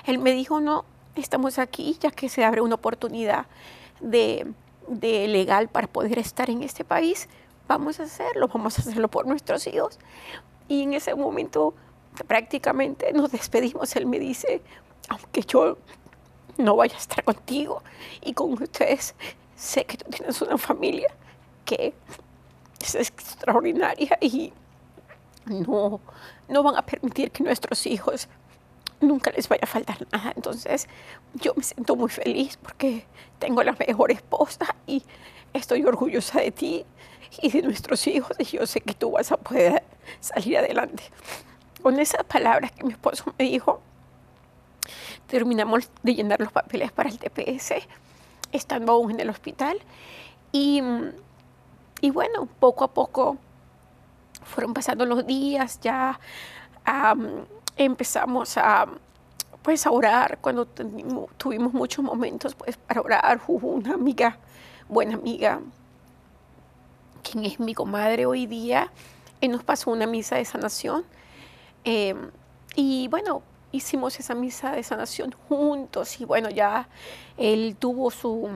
Él 0.05 0.19
me 0.19 0.31
dijo, 0.31 0.59
no, 0.59 0.85
estamos 1.15 1.59
aquí 1.59 1.97
ya 1.99 2.11
que 2.11 2.27
se 2.27 2.43
abre 2.43 2.61
una 2.61 2.75
oportunidad 2.75 3.45
de, 3.99 4.51
de 4.87 5.27
legal 5.27 5.67
para 5.67 5.87
poder 5.87 6.19
estar 6.19 6.49
en 6.49 6.63
este 6.63 6.83
país, 6.83 7.27
vamos 7.67 7.99
a 7.99 8.03
hacerlo, 8.03 8.47
vamos 8.47 8.77
a 8.77 8.81
hacerlo 8.81 9.07
por 9.07 9.25
nuestros 9.27 9.67
hijos. 9.67 9.99
Y 10.67 10.83
en 10.83 10.93
ese 10.93 11.15
momento 11.15 11.73
prácticamente 12.27 13.11
nos 13.13 13.31
despedimos. 13.31 13.95
Él 13.95 14.05
me 14.05 14.19
dice, 14.19 14.61
aunque 15.09 15.41
yo 15.41 15.77
no 16.57 16.75
vaya 16.75 16.95
a 16.95 16.99
estar 16.99 17.23
contigo 17.23 17.83
y 18.21 18.33
con 18.33 18.53
ustedes, 18.53 19.15
sé 19.55 19.85
que 19.85 19.97
tú 19.97 20.09
tienes 20.09 20.41
una 20.41 20.57
familia 20.57 21.09
que 21.65 21.93
es 22.79 22.95
extraordinaria 22.95 24.17
y 24.21 24.53
no, 25.45 25.99
no 26.47 26.63
van 26.63 26.75
a 26.75 26.85
permitir 26.85 27.31
que 27.31 27.43
nuestros 27.43 27.85
hijos 27.85 28.27
nunca 29.01 29.31
les 29.31 29.47
vaya 29.49 29.63
a 29.63 29.67
faltar 29.67 29.97
nada. 30.11 30.33
Entonces 30.35 30.87
yo 31.33 31.53
me 31.55 31.63
siento 31.63 31.95
muy 31.95 32.09
feliz 32.09 32.57
porque 32.57 33.05
tengo 33.39 33.63
la 33.63 33.73
mejor 33.73 34.11
esposa 34.11 34.75
y 34.87 35.03
estoy 35.53 35.83
orgullosa 35.85 36.39
de 36.39 36.51
ti 36.51 36.85
y 37.41 37.49
de 37.51 37.61
nuestros 37.61 38.05
hijos 38.07 38.35
y 38.39 38.45
yo 38.45 38.65
sé 38.65 38.81
que 38.81 38.93
tú 38.93 39.11
vas 39.11 39.31
a 39.31 39.37
poder 39.37 39.83
salir 40.19 40.57
adelante. 40.57 41.03
Con 41.81 41.99
esas 41.99 42.23
palabras 42.23 42.71
que 42.71 42.83
mi 42.83 42.93
esposo 42.93 43.33
me 43.37 43.45
dijo, 43.45 43.81
terminamos 45.27 45.89
de 46.03 46.15
llenar 46.15 46.39
los 46.39 46.51
papeles 46.51 46.91
para 46.91 47.09
el 47.09 47.19
TPS, 47.19 47.73
estando 48.51 48.93
aún 48.93 49.11
en 49.11 49.19
el 49.19 49.29
hospital. 49.29 49.79
Y, 50.51 50.81
y 52.01 52.09
bueno, 52.11 52.47
poco 52.59 52.85
a 52.85 52.93
poco 52.93 53.37
fueron 54.43 54.73
pasando 54.73 55.05
los 55.05 55.25
días, 55.25 55.79
ya 55.81 56.19
empezamos 57.77 58.57
a 58.57 58.87
pues 59.61 59.87
a 59.87 59.91
orar 59.91 60.37
cuando 60.41 60.67
tuvimos 60.67 61.73
muchos 61.73 62.05
momentos 62.05 62.53
pues 62.53 62.77
para 62.77 63.01
orar. 63.01 63.41
Hubo 63.47 63.69
una 63.69 63.95
amiga 63.95 64.37
buena 64.87 65.15
amiga 65.15 65.59
quien 67.23 67.45
es 67.45 67.59
mi 67.59 67.73
comadre 67.73 68.27
hoy 68.27 68.45
día 68.45 68.91
y 69.41 69.47
nos 69.47 69.63
pasó 69.63 69.89
una 69.89 70.05
misa 70.05 70.35
de 70.35 70.45
sanación. 70.45 71.03
Em, 71.83 72.29
y 72.75 73.07
bueno 73.07 73.41
hicimos 73.71 74.19
esa 74.19 74.35
misa 74.35 74.71
de 74.71 74.83
sanación 74.83 75.33
juntos 75.49 76.21
y 76.21 76.25
bueno 76.25 76.49
ya 76.49 76.87
él 77.37 77.75
tuvo 77.77 78.11
su 78.11 78.47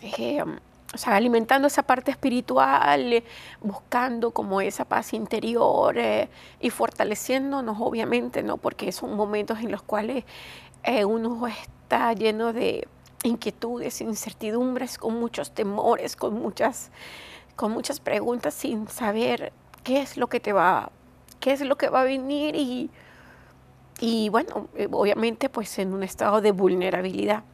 em, 0.00 0.58
o 0.92 0.98
sea, 0.98 1.14
alimentando 1.14 1.68
esa 1.68 1.84
parte 1.84 2.10
espiritual, 2.10 3.12
eh, 3.12 3.24
buscando 3.60 4.32
como 4.32 4.60
esa 4.60 4.84
paz 4.84 5.14
interior 5.14 5.96
eh, 5.96 6.28
y 6.60 6.70
fortaleciéndonos, 6.70 7.76
obviamente, 7.80 8.42
¿no? 8.42 8.56
Porque 8.56 8.90
son 8.90 9.14
momentos 9.14 9.60
en 9.60 9.70
los 9.70 9.82
cuales 9.82 10.24
eh, 10.82 11.04
uno 11.04 11.46
está 11.46 12.12
lleno 12.12 12.52
de 12.52 12.88
inquietudes, 13.22 14.00
incertidumbres, 14.00 14.98
con 14.98 15.18
muchos 15.20 15.52
temores, 15.52 16.16
con 16.16 16.34
muchas, 16.34 16.90
con 17.54 17.70
muchas 17.70 18.00
preguntas 18.00 18.54
sin 18.54 18.88
saber 18.88 19.52
qué 19.84 20.00
es 20.00 20.16
lo 20.16 20.26
que 20.26 20.40
te 20.40 20.52
va, 20.52 20.90
qué 21.38 21.52
es 21.52 21.60
lo 21.60 21.76
que 21.76 21.88
va 21.88 22.00
a 22.00 22.04
venir 22.04 22.56
y, 22.56 22.90
y 24.00 24.28
bueno, 24.30 24.68
obviamente 24.90 25.48
pues 25.48 25.78
en 25.78 25.92
un 25.94 26.02
estado 26.02 26.40
de 26.40 26.50
vulnerabilidad 26.50 27.44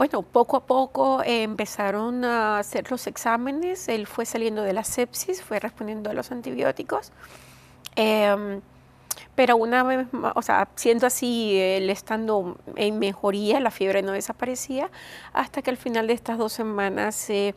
bueno, 0.00 0.22
poco 0.22 0.56
a 0.56 0.60
poco 0.64 1.22
eh, 1.24 1.42
empezaron 1.42 2.24
a 2.24 2.58
hacer 2.58 2.90
los 2.90 3.06
exámenes, 3.06 3.86
él 3.86 4.06
fue 4.06 4.24
saliendo 4.24 4.62
de 4.62 4.72
la 4.72 4.82
sepsis, 4.82 5.42
fue 5.42 5.60
respondiendo 5.60 6.08
a 6.08 6.14
los 6.14 6.32
antibióticos. 6.32 7.12
Em, 7.96 8.62
pero 9.34 9.58
una 9.58 9.82
vez, 9.82 10.06
o 10.34 10.40
sea, 10.40 10.68
siendo 10.74 11.06
así, 11.06 11.54
él 11.54 11.90
estando 11.90 12.56
en 12.76 12.98
mejoría, 12.98 13.60
la 13.60 13.70
fiebre 13.70 14.00
no 14.00 14.12
desaparecía, 14.12 14.90
hasta 15.34 15.60
que 15.60 15.68
al 15.68 15.76
final 15.76 16.06
de 16.06 16.14
estas 16.14 16.38
dos 16.38 16.54
semanas 16.54 17.28
eh, 17.28 17.54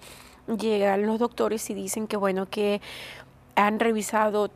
llegan 0.60 1.08
los 1.08 1.20
doctores 1.20 1.70
y 1.70 1.74
dicen 1.74 2.08
que, 2.08 2.18
bueno, 2.18 2.50
que 2.50 2.82
han 3.56 3.80
revisado 3.80 4.52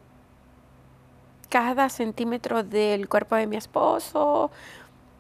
cada 1.48 1.88
centímetro 1.88 2.64
del 2.64 3.08
cuerpo 3.08 3.38
de 3.38 3.48
mi 3.48 3.56
esposo, 3.56 4.52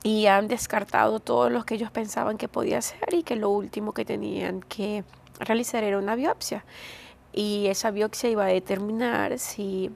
y 0.03 0.27
han 0.27 0.47
descartado 0.47 1.19
todos 1.19 1.51
los 1.51 1.65
que 1.65 1.75
ellos 1.75 1.91
pensaban 1.91 2.37
que 2.37 2.47
podía 2.47 2.81
ser 2.81 3.13
y 3.13 3.23
que 3.23 3.35
lo 3.35 3.49
último 3.49 3.93
que 3.93 4.05
tenían 4.05 4.61
que 4.61 5.03
realizar 5.39 5.83
era 5.83 5.97
una 5.97 6.15
biopsia. 6.15 6.63
Y 7.33 7.67
esa 7.67 7.91
biopsia 7.91 8.29
iba 8.29 8.45
a 8.45 8.47
determinar 8.47 9.37
si 9.37 9.91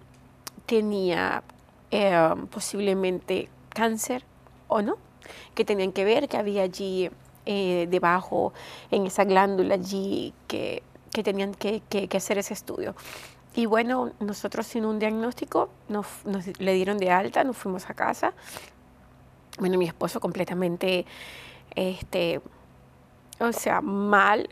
tenía 0.65 1.43
eh, 1.91 2.35
posiblemente 2.49 3.49
cáncer 3.69 4.23
o 4.67 4.81
no, 4.81 4.97
que 5.55 5.65
tenían 5.65 5.91
que 5.91 6.05
ver 6.05 6.27
que 6.27 6.37
había 6.37 6.63
allí 6.63 7.09
eh, 7.45 7.87
debajo, 7.89 8.53
en 8.91 9.07
esa 9.07 9.23
glándula 9.23 9.75
allí, 9.75 10.33
que, 10.47 10.83
que 11.11 11.23
tenían 11.23 11.53
que, 11.53 11.81
que, 11.89 12.17
hacer 12.17 12.37
ese 12.37 12.53
estudio. 12.53 12.95
Y 13.55 13.65
bueno, 13.65 14.11
nosotros 14.19 14.67
sin 14.67 14.85
un 14.85 14.99
diagnóstico 14.99 15.69
nos, 15.89 16.07
nos, 16.25 16.47
le 16.59 16.73
dieron 16.73 16.97
de 16.97 17.11
alta, 17.11 17.43
nos 17.43 17.57
fuimos 17.57 17.89
a 17.89 17.93
casa 17.93 18.33
bueno, 19.59 19.77
mi 19.77 19.85
esposo 19.85 20.19
completamente, 20.19 21.05
este, 21.75 22.41
o 23.39 23.51
sea, 23.51 23.81
mal. 23.81 24.47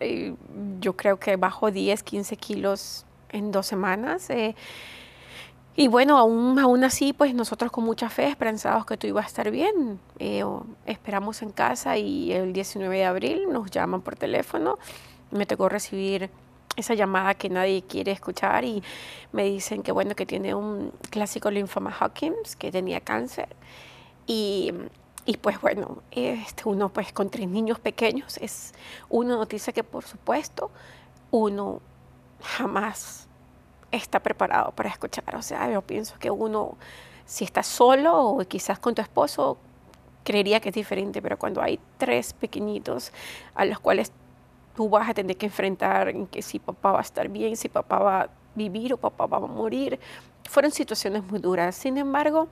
Yo 0.80 0.96
creo 0.96 1.20
que 1.20 1.36
bajó 1.36 1.72
10, 1.72 2.04
15 2.04 2.38
kilos 2.38 3.06
en 3.30 3.52
dos 3.52 3.68
semanas. 3.68 4.30
Eh, 4.30 4.56
y 5.76 5.88
bueno, 5.88 6.18
aún, 6.18 6.60
aún 6.60 6.84
así, 6.84 7.14
pues 7.14 7.34
nosotros 7.34 7.72
con 7.72 7.86
mucha 7.86 8.10
fe 8.10 8.28
esperanzados 8.28 8.86
que 8.86 8.98
tú 8.98 9.08
ibas 9.08 9.26
a 9.26 9.28
estar 9.28 9.52
bien. 9.52 10.00
Eh, 10.18 10.44
esperamos 10.86 11.42
en 11.42 11.52
casa 11.52 11.98
y 11.98 12.32
el 12.32 12.52
19 12.52 12.98
de 12.98 13.06
abril 13.06 13.44
nos 13.52 13.70
llaman 13.72 14.02
por 14.02 14.16
teléfono. 14.16 14.78
Me 15.32 15.46
tocó 15.46 15.70
recibir 15.70 16.30
esa 16.76 16.96
llamada 16.96 17.34
que 17.36 17.50
nadie 17.50 17.84
quiere 17.84 18.12
escuchar 18.12 18.66
y 18.66 18.84
me 19.32 19.44
dicen 19.44 19.84
que 19.84 19.92
bueno, 19.92 20.16
que 20.16 20.26
tiene 20.26 20.56
un 20.56 20.92
clásico 21.10 21.52
linfoma 21.52 21.96
Hawkins, 21.98 22.56
que 22.56 22.72
tenía 22.72 23.02
cáncer 23.02 23.50
y, 24.30 24.72
y 25.26 25.38
pues 25.38 25.60
bueno, 25.60 26.04
este, 26.12 26.70
uno 26.70 26.90
pues 26.90 27.12
con 27.12 27.32
tres 27.32 27.48
niños 27.48 27.80
pequeños 27.80 28.38
es 28.38 28.74
una 29.10 29.36
noticia 29.36 29.74
que 29.74 29.84
por 29.84 30.06
supuesto 30.06 30.70
uno 31.32 31.82
jamás 32.40 33.28
está 33.92 34.20
preparado 34.20 34.72
para 34.72 34.90
escuchar. 34.90 35.36
O 35.36 35.42
sea, 35.42 35.72
yo 35.72 35.82
pienso 35.82 36.14
que 36.20 36.30
uno, 36.30 36.78
si 37.26 37.44
está 37.44 37.64
solo 37.64 38.24
o 38.24 38.40
quizás 38.48 38.78
con 38.78 38.94
tu 38.94 39.02
esposo, 39.02 39.58
creería 40.24 40.60
que 40.60 40.70
es 40.70 40.76
diferente, 40.76 41.24
pero 41.24 41.40
cuando 41.40 41.60
hay 41.60 41.80
tres 41.98 42.34
pequeñitos 42.34 43.12
a 43.56 43.66
los 43.66 43.80
cuales 43.80 44.12
tú 44.76 44.90
vas 44.90 45.10
a 45.10 45.16
tener 45.16 45.38
que 45.38 45.48
enfrentar 45.48 46.10
en 46.10 46.28
que 46.28 46.44
si 46.44 46.60
papá 46.60 46.92
va 46.92 47.00
a 47.00 47.02
estar 47.02 47.30
bien, 47.30 47.58
si 47.58 47.68
papá 47.68 47.98
va 47.98 48.22
a 48.22 48.30
vivir 48.54 48.94
o 48.94 48.98
papá 48.98 49.26
va 49.26 49.38
a 49.38 49.40
morir, 49.40 50.00
fueron 50.48 50.72
situaciones 50.72 51.24
muy 51.24 51.40
duras. 51.40 51.76
Sin 51.76 51.98
embargo, 51.98 52.48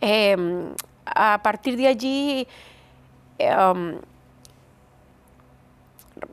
Em, 0.00 0.74
a 1.04 1.40
partir 1.42 1.76
de 1.76 1.86
allí, 1.86 2.46
em, 3.38 3.98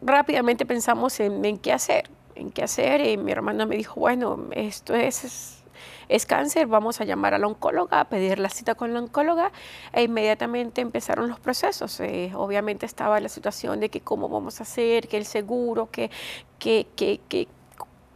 rápidamente 0.02 0.66
pensamos 0.66 1.20
en, 1.20 1.58
qué 1.58 1.74
hacer, 1.74 2.10
en 2.36 2.52
qué 2.52 2.64
hacer. 2.64 3.02
Y 3.02 3.18
mi 3.18 3.32
hermana 3.32 3.66
me 3.66 3.76
dijo, 3.78 4.00
bueno, 4.00 4.48
esto 4.52 4.94
es, 4.94 5.64
es, 6.10 6.26
cáncer, 6.26 6.68
vamos 6.68 7.02
a 7.02 7.06
llamar 7.06 7.34
a 7.34 7.40
la 7.40 7.48
oncóloga, 7.48 8.02
a 8.02 8.06
pedir 8.06 8.40
la 8.40 8.50
cita 8.50 8.76
con 8.76 8.94
la 8.94 9.00
oncóloga. 9.00 9.52
E 9.94 10.04
inmediatamente 10.04 10.82
empezaron 10.82 11.28
los 11.28 11.40
procesos. 11.40 12.00
Eh, 12.00 12.32
obviamente 12.36 12.86
estaba 12.86 13.20
la 13.20 13.30
situación 13.30 13.80
de 13.80 13.90
que 13.90 14.02
cómo 14.02 14.30
vamos 14.30 14.60
a 14.60 14.64
hacer, 14.64 15.08
que 15.08 15.18
el 15.18 15.26
seguro, 15.26 15.90
que, 15.92 16.12
que, 16.60 16.88
que, 16.96 17.20
que 17.30 17.48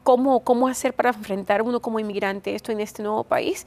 cómo, 0.03 0.41
cómo 0.41 0.67
hacer 0.67 0.93
para 0.93 1.09
enfrentar 1.09 1.61
uno 1.61 1.81
como 1.81 1.99
inmigrante 1.99 2.55
esto 2.55 2.71
en 2.71 2.79
este 2.79 3.03
nuevo 3.03 3.23
país. 3.23 3.65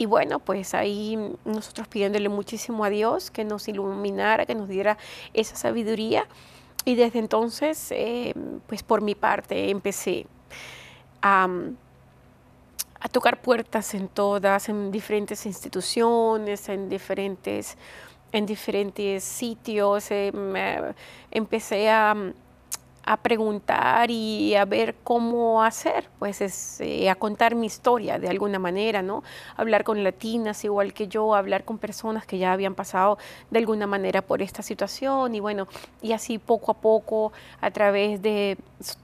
Y 0.00 0.06
bueno, 0.06 0.38
pues 0.38 0.72
ahí 0.72 1.18
nosotros 1.44 1.86
pidiéndole 1.86 2.30
muchísimo 2.30 2.84
a 2.84 2.88
Dios 2.88 3.30
que 3.30 3.44
nos 3.44 3.68
iluminara, 3.68 4.46
que 4.46 4.54
nos 4.54 4.66
diera 4.66 4.96
esa 5.34 5.56
sabiduría. 5.56 6.26
Y 6.86 6.94
desde 6.94 7.18
entonces, 7.18 7.88
eh, 7.90 8.32
pues 8.66 8.82
por 8.82 9.02
mi 9.02 9.14
parte, 9.14 9.68
empecé 9.68 10.26
a, 11.20 11.46
tocar 13.12 13.42
puertas 13.42 13.92
en 13.92 14.08
todas, 14.08 14.70
en 14.70 14.90
diferentes 14.90 15.44
instituciones, 15.44 16.70
en 16.70 16.88
diferentes, 16.88 17.76
en 18.32 18.46
diferentes 18.46 19.22
sitios. 19.22 20.10
Eh, 20.10 20.32
empecé 21.30 21.90
a, 21.90 22.16
a 23.10 23.16
preguntar 23.16 24.08
y 24.08 24.54
a 24.54 24.64
ver 24.64 24.94
cómo 25.02 25.64
hacer, 25.64 26.08
pues 26.20 26.40
es 26.40 26.80
eh, 26.80 27.10
a 27.10 27.16
contar 27.16 27.56
mi 27.56 27.66
historia 27.66 28.20
de 28.20 28.28
alguna 28.28 28.60
manera, 28.60 29.02
¿no? 29.02 29.24
Hablar 29.56 29.82
con 29.82 30.04
latinas 30.04 30.64
igual 30.64 30.92
que 30.92 31.08
yo, 31.08 31.34
hablar 31.34 31.64
con 31.64 31.78
personas 31.78 32.24
que 32.24 32.38
ya 32.38 32.52
habían 32.52 32.76
pasado 32.76 33.18
de 33.50 33.58
alguna 33.58 33.88
manera 33.88 34.22
por 34.22 34.42
esta 34.42 34.62
situación 34.62 35.34
y 35.34 35.40
bueno, 35.40 35.66
y 36.00 36.12
así 36.12 36.38
poco 36.38 36.70
a 36.70 36.74
poco 36.74 37.32
a 37.60 37.72
través 37.72 38.22
de 38.22 38.56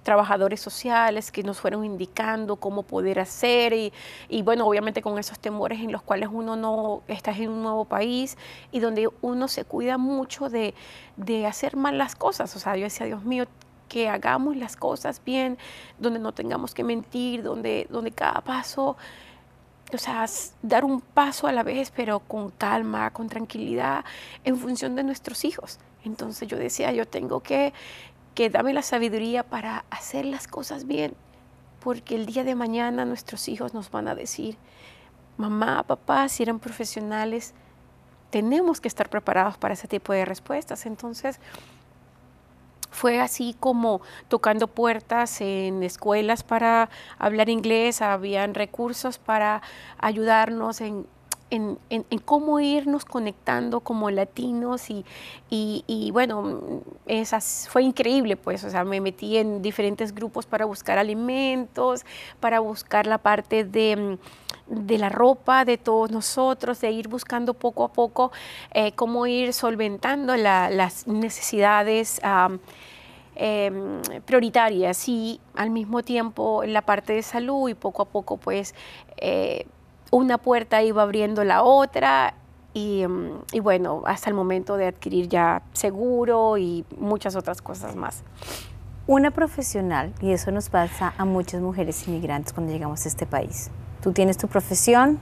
trabajadores 0.05 0.61
sociales 0.61 1.33
que 1.33 1.43
nos 1.43 1.59
fueron 1.59 1.85
indicando 1.85 2.55
cómo 2.55 2.85
poder 2.85 3.19
hacer 3.19 3.73
y, 3.73 3.93
y 4.29 4.43
bueno, 4.43 4.69
obviamente 4.69 5.03
con 5.03 5.19
esos 5.19 5.41
temores 5.41 5.81
en 5.81 5.91
los 5.91 6.03
cuales 6.03 6.29
uno 6.33 6.55
no 6.55 7.03
está 7.09 7.33
en 7.33 7.51
un 7.51 7.63
nuevo 7.65 7.87
país 7.87 8.39
y 8.71 8.79
donde 8.79 9.09
uno 9.21 9.49
se 9.49 9.65
cuida 9.65 9.99
mucho 9.99 10.49
de, 10.49 10.75
de 11.17 11.45
hacer 11.45 11.75
mal 11.75 11.99
las 11.99 12.15
cosas, 12.15 12.55
o 12.55 12.61
sea, 12.61 12.77
yo 12.77 12.85
decía, 12.85 13.07
Dios 13.07 13.25
mío, 13.25 13.47
que 13.89 14.09
hagamos 14.09 14.57
las 14.57 14.77
cosas 14.77 15.23
bien, 15.25 15.59
donde 15.99 16.19
no 16.19 16.33
tengamos 16.33 16.75
que 16.75 16.85
mentir, 16.85 17.43
donde, 17.43 17.87
donde 17.91 18.11
cada 18.11 18.41
paso, 18.41 18.97
o 19.93 19.99
sea, 19.99 20.27
dar 20.63 20.85
un 20.85 21.01
paso 21.01 21.47
a 21.47 21.53
la 21.53 21.63
vez, 21.63 21.93
pero 21.95 22.21
con 22.21 22.51
calma, 22.51 23.11
con 23.13 23.29
tranquilidad, 23.29 24.05
en 24.45 24.57
función 24.59 24.97
de 24.97 25.05
nuestros 25.05 25.45
hijos. 25.45 25.79
Entonces 26.05 26.49
yo 26.49 26.57
decía, 26.57 26.93
yo 26.93 27.07
tengo 27.07 27.41
que, 27.41 27.73
que 28.35 28.51
darme 28.51 28.73
la 28.73 28.83
sabiduría 28.83 29.43
para 29.43 29.85
hacer 29.91 30.25
las 30.25 30.49
cosas 30.49 30.87
bien, 30.87 31.15
porque 31.81 32.15
el 32.17 32.27
día 32.27 32.45
de 32.45 32.55
mañana 32.55 33.05
nuestros 33.05 33.49
hijos 33.49 33.75
nos 33.75 33.91
van 33.91 34.09
a 34.09 34.15
decir, 34.15 34.57
mamá, 35.37 35.83
papá, 35.85 36.29
si 36.29 36.43
eran 36.43 36.59
profesionales, 36.59 37.55
tenemos 38.31 38.81
que 38.81 38.89
estar 38.89 39.09
preparados 39.09 39.57
para 39.57 39.75
ese 39.75 39.89
tipo 39.89 40.13
de 40.13 40.25
respuestas. 40.25 40.87
Entonces, 40.87 41.39
fue 42.91 43.21
así 43.21 43.55
como 43.59 44.01
tocando 44.29 44.69
puertas 44.69 45.41
en 45.41 45.83
escuelas 45.83 46.43
para 46.43 46.89
hablar 47.19 47.49
inglés, 47.49 48.03
habían 48.03 48.55
recursos 48.55 49.19
para 49.19 49.63
ayudarnos 49.99 50.81
en, 50.81 51.07
en, 51.51 51.79
cómo 52.25 52.61
irnos 52.61 53.05
conectando 53.05 53.81
como 53.81 54.11
latinos 54.11 54.91
y, 54.91 55.05
y, 55.49 56.11
bueno, 56.13 56.83
esas, 57.07 57.69
fue 57.71 57.83
increíble 57.83 58.37
pues, 58.37 58.65
o 58.65 58.71
sea, 58.71 58.85
me 58.85 59.01
metí 59.01 59.37
en 59.37 59.63
diferentes 59.63 60.15
grupos 60.15 60.47
para 60.47 60.65
buscar 60.65 60.99
alimentos, 60.99 62.05
para 62.41 62.61
buscar 62.61 63.07
la 63.07 63.19
parte 63.19 63.65
de 63.65 64.19
de 64.67 64.99
la 64.99 65.09
ropa 65.09 65.65
de 65.65 65.79
todos 65.79 66.11
nosotros, 66.11 66.81
de 66.81 66.91
ir 66.91 67.09
buscando 67.09 67.55
poco 67.55 67.85
a 67.85 67.93
poco 67.93 68.33
eh, 68.73 68.93
cómo 68.93 69.27
ir 69.27 69.53
solventando 69.53 70.37
las 70.37 71.07
necesidades 71.07 72.21
em, 73.37 74.03
prioritarias 74.25 75.09
y 75.09 75.41
al 75.55 75.71
mismo 75.71 76.03
tiempo 76.03 76.65
en 76.65 76.73
la 76.73 76.83
parte 76.83 77.13
de 77.13 77.23
salud 77.23 77.69
y 77.69 77.75
poco 77.75 78.03
a 78.03 78.07
poco 78.07 78.39
pues 78.39 78.75
eh, 79.19 79.67
una 80.11 80.39
puerta 80.39 80.83
iba 80.83 81.03
abriendo 81.03 81.45
la 81.45 81.63
otra 81.63 82.35
y, 82.75 83.03
em, 83.03 83.31
y, 83.53 83.61
bueno, 83.61 84.03
hasta 84.07 84.29
el 84.29 84.35
momento 84.35 84.77
de 84.77 84.87
adquirir 84.87 85.29
ya 85.29 85.63
seguro 85.73 86.59
y 86.59 86.85
muchas 86.99 87.37
otras 87.37 87.63
cosas 87.63 87.97
más. 87.97 88.23
Una 89.07 89.31
profesional, 89.31 90.13
y 90.21 90.33
eso 90.33 90.51
nos 90.51 90.69
pasa 90.69 91.15
a 91.17 91.25
muchas 91.25 91.63
mujeres 91.63 92.07
inmigrantes 92.09 92.53
cuando 92.53 92.73
llegamos 92.73 93.05
a 93.07 93.09
este 93.09 93.25
país, 93.25 93.71
tú 94.03 94.13
tienes 94.13 94.37
tu 94.37 94.49
profesión. 94.49 95.21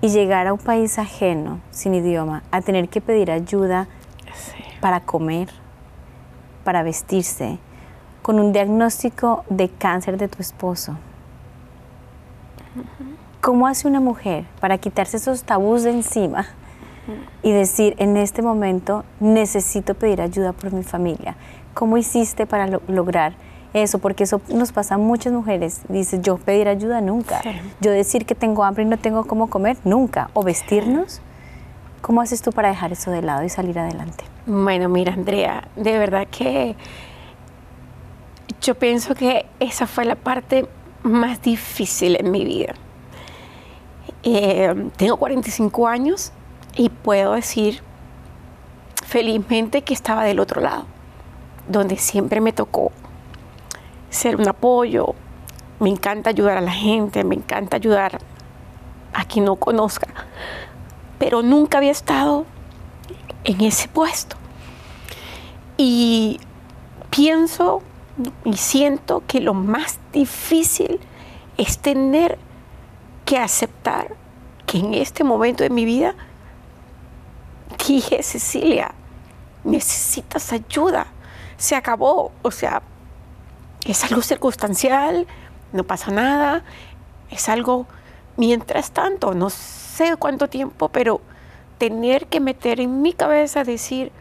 Y 0.00 0.10
llegar 0.10 0.46
a 0.46 0.52
un 0.52 0.60
país 0.60 0.96
ajeno, 0.98 1.60
sin 1.72 1.92
idioma, 1.94 2.44
a 2.52 2.60
tener 2.60 2.88
que 2.88 3.00
pedir 3.00 3.32
ayuda 3.32 3.88
para 4.80 5.00
comer, 5.00 5.48
para 6.62 6.84
vestirse, 6.84 7.58
con 8.22 8.38
un 8.38 8.52
diagnóstico 8.52 9.44
de 9.48 9.68
cáncer 9.68 10.18
de 10.18 10.28
tu 10.28 10.40
esposo. 10.40 10.96
¿Cómo 13.40 13.66
hace 13.66 13.86
una 13.86 14.00
mujer 14.00 14.44
para 14.60 14.78
quitarse 14.78 15.16
esos 15.16 15.44
tabús 15.44 15.84
de 15.84 15.90
encima 15.90 16.46
y 17.42 17.52
decir, 17.52 17.94
en 17.98 18.16
este 18.16 18.42
momento 18.42 19.04
necesito 19.20 19.94
pedir 19.94 20.20
ayuda 20.20 20.52
por 20.52 20.72
mi 20.72 20.82
familia? 20.82 21.36
¿Cómo 21.74 21.96
hiciste 21.96 22.46
para 22.46 22.66
lograr 22.88 23.34
eso, 23.74 23.98
porque 23.98 24.24
eso 24.24 24.40
nos 24.48 24.72
pasa 24.72 24.94
a 24.94 24.98
muchas 24.98 25.32
mujeres. 25.32 25.82
Dice, 25.88 26.20
yo 26.20 26.38
pedir 26.38 26.68
ayuda 26.68 27.00
nunca. 27.00 27.40
Yo 27.80 27.90
decir 27.90 28.24
que 28.26 28.34
tengo 28.34 28.64
hambre 28.64 28.84
y 28.84 28.86
no 28.86 28.96
tengo 28.96 29.24
cómo 29.24 29.48
comer 29.48 29.76
nunca. 29.84 30.30
O 30.34 30.42
vestirnos. 30.42 31.20
¿Cómo 32.00 32.20
haces 32.20 32.42
tú 32.42 32.52
para 32.52 32.68
dejar 32.68 32.92
eso 32.92 33.10
de 33.10 33.22
lado 33.22 33.44
y 33.44 33.48
salir 33.48 33.78
adelante? 33.78 34.24
Bueno, 34.46 34.88
mira, 34.88 35.12
Andrea, 35.12 35.68
de 35.76 35.98
verdad 35.98 36.28
que 36.30 36.76
yo 38.62 38.76
pienso 38.76 39.14
que 39.14 39.46
esa 39.60 39.86
fue 39.86 40.04
la 40.04 40.14
parte 40.14 40.66
más 41.02 41.42
difícil 41.42 42.16
en 42.18 42.30
mi 42.30 42.44
vida. 42.44 42.74
Eh, 44.22 44.90
tengo 44.96 45.16
45 45.16 45.86
años 45.86 46.32
y 46.76 46.88
puedo 46.88 47.32
decir 47.32 47.82
felizmente 49.06 49.82
que 49.82 49.94
estaba 49.94 50.24
del 50.24 50.40
otro 50.40 50.60
lado, 50.60 50.84
donde 51.68 51.96
siempre 51.96 52.40
me 52.40 52.52
tocó 52.52 52.92
ser 54.10 54.36
un 54.36 54.48
apoyo. 54.48 55.14
Me 55.80 55.88
encanta 55.88 56.30
ayudar 56.30 56.58
a 56.58 56.60
la 56.60 56.72
gente, 56.72 57.24
me 57.24 57.36
encanta 57.36 57.76
ayudar 57.76 58.18
a 59.14 59.24
quien 59.24 59.44
no 59.44 59.56
conozca. 59.56 60.08
Pero 61.18 61.42
nunca 61.42 61.78
había 61.78 61.92
estado 61.92 62.44
en 63.44 63.60
ese 63.60 63.88
puesto. 63.88 64.36
Y 65.76 66.40
pienso 67.10 67.82
y 68.44 68.56
siento 68.56 69.22
que 69.26 69.40
lo 69.40 69.54
más 69.54 69.98
difícil 70.12 71.00
es 71.56 71.78
tener 71.78 72.38
que 73.24 73.38
aceptar 73.38 74.14
que 74.66 74.78
en 74.78 74.94
este 74.94 75.24
momento 75.24 75.62
de 75.62 75.70
mi 75.70 75.84
vida 75.84 76.14
dije, 77.86 78.22
Cecilia, 78.22 78.92
necesitas 79.64 80.52
ayuda. 80.52 81.06
Se 81.56 81.74
acabó. 81.74 82.32
O 82.42 82.50
sea, 82.50 82.82
es 83.84 84.04
algo 84.04 84.22
circunstancial, 84.22 85.26
no 85.72 85.84
pasa 85.84 86.10
nada, 86.10 86.64
es 87.30 87.48
algo 87.48 87.86
mientras 88.36 88.92
tanto, 88.92 89.34
no 89.34 89.50
sé 89.50 90.16
cuánto 90.16 90.48
tiempo, 90.48 90.88
pero 90.88 91.20
tener 91.78 92.26
que 92.26 92.40
meter 92.40 92.80
en 92.80 93.02
mi 93.02 93.12
cabeza 93.12 93.64
decir, 93.64 94.12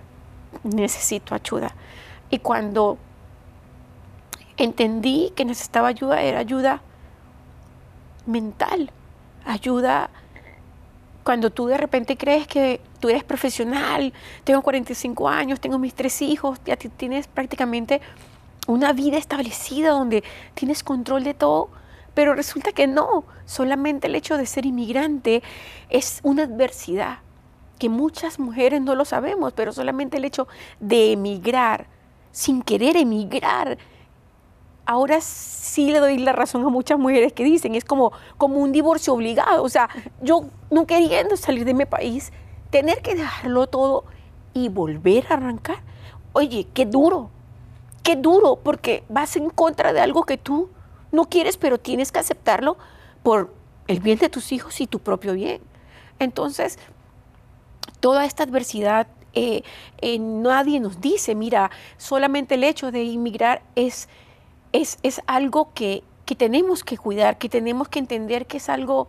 necesito 0.63 1.35
ayuda. 1.35 1.73
Y 2.29 2.39
cuando 2.39 2.97
entendí 4.57 5.31
que 5.35 5.45
necesitaba 5.45 5.87
ayuda, 5.87 6.21
era 6.21 6.39
ayuda 6.39 6.81
mental, 8.25 8.91
ayuda 9.45 10.09
cuando 11.23 11.49
tú 11.49 11.67
de 11.67 11.77
repente 11.77 12.17
crees 12.17 12.47
que 12.47 12.81
tú 12.99 13.09
eres 13.09 13.23
profesional, 13.23 14.13
tengo 14.43 14.61
45 14.61 15.27
años, 15.27 15.59
tengo 15.59 15.77
mis 15.77 15.93
tres 15.93 16.21
hijos, 16.21 16.59
ya 16.65 16.77
tienes 16.77 17.27
prácticamente 17.27 18.01
una 18.67 18.93
vida 18.93 19.17
establecida 19.17 19.89
donde 19.89 20.23
tienes 20.53 20.83
control 20.83 21.23
de 21.23 21.33
todo, 21.33 21.69
pero 22.13 22.33
resulta 22.33 22.71
que 22.71 22.87
no, 22.87 23.25
solamente 23.45 24.07
el 24.07 24.15
hecho 24.15 24.37
de 24.37 24.45
ser 24.45 24.65
inmigrante 24.65 25.43
es 25.89 26.19
una 26.23 26.43
adversidad 26.43 27.19
que 27.77 27.89
muchas 27.89 28.39
mujeres 28.39 28.81
no 28.81 28.95
lo 28.95 29.05
sabemos, 29.05 29.53
pero 29.53 29.71
solamente 29.71 30.17
el 30.17 30.25
hecho 30.25 30.47
de 30.79 31.11
emigrar, 31.11 31.87
sin 32.31 32.61
querer 32.61 32.97
emigrar, 32.97 33.77
ahora 34.87 35.19
sí 35.21 35.91
le 35.91 35.99
doy 35.99 36.17
la 36.17 36.31
razón 36.31 36.65
a 36.65 36.69
muchas 36.69 36.97
mujeres 36.97 37.33
que 37.33 37.43
dicen, 37.43 37.75
es 37.75 37.85
como, 37.85 38.13
como 38.37 38.55
un 38.59 38.71
divorcio 38.71 39.13
obligado, 39.13 39.61
o 39.61 39.69
sea, 39.69 39.89
yo 40.21 40.45
no 40.71 40.87
queriendo 40.87 41.35
salir 41.35 41.65
de 41.65 41.73
mi 41.73 41.85
país, 41.85 42.31
tener 42.69 43.01
que 43.01 43.13
dejarlo 43.13 43.67
todo 43.67 44.05
y 44.53 44.69
volver 44.69 45.25
a 45.29 45.35
arrancar, 45.35 45.77
oye, 46.31 46.67
qué 46.73 46.85
duro, 46.85 47.29
qué 48.01 48.15
duro, 48.15 48.55
porque 48.63 49.03
vas 49.09 49.35
en 49.35 49.49
contra 49.49 49.91
de 49.91 49.99
algo 49.99 50.23
que 50.23 50.37
tú 50.37 50.69
no 51.11 51.25
quieres, 51.25 51.57
pero 51.57 51.77
tienes 51.77 52.13
que 52.13 52.19
aceptarlo 52.19 52.77
por 53.23 53.53
el 53.87 53.99
bien 53.99 54.19
de 54.19 54.29
tus 54.29 54.53
hijos 54.53 54.79
y 54.79 54.87
tu 54.87 54.99
propio 54.99 55.33
bien. 55.33 55.61
Entonces, 56.19 56.79
toda 57.99 58.25
esta 58.25 58.43
adversidad, 58.43 59.07
eh, 59.33 59.63
eh, 59.99 60.17
nadie 60.17 60.79
nos 60.79 61.01
dice, 61.01 61.35
mira, 61.35 61.71
solamente 61.97 62.55
el 62.55 62.63
hecho 62.63 62.91
de 62.91 63.03
inmigrar 63.03 63.61
es, 63.75 64.07
es, 64.71 64.99
es 65.03 65.21
algo 65.27 65.73
que, 65.73 66.03
que, 66.25 66.35
tenemos 66.35 66.83
que 66.83 66.97
cuidar, 66.97 67.37
que 67.37 67.49
tenemos 67.49 67.87
que 67.87 67.99
entender 67.99 68.45
que 68.45 68.57
es, 68.57 68.69
algo, 68.69 69.07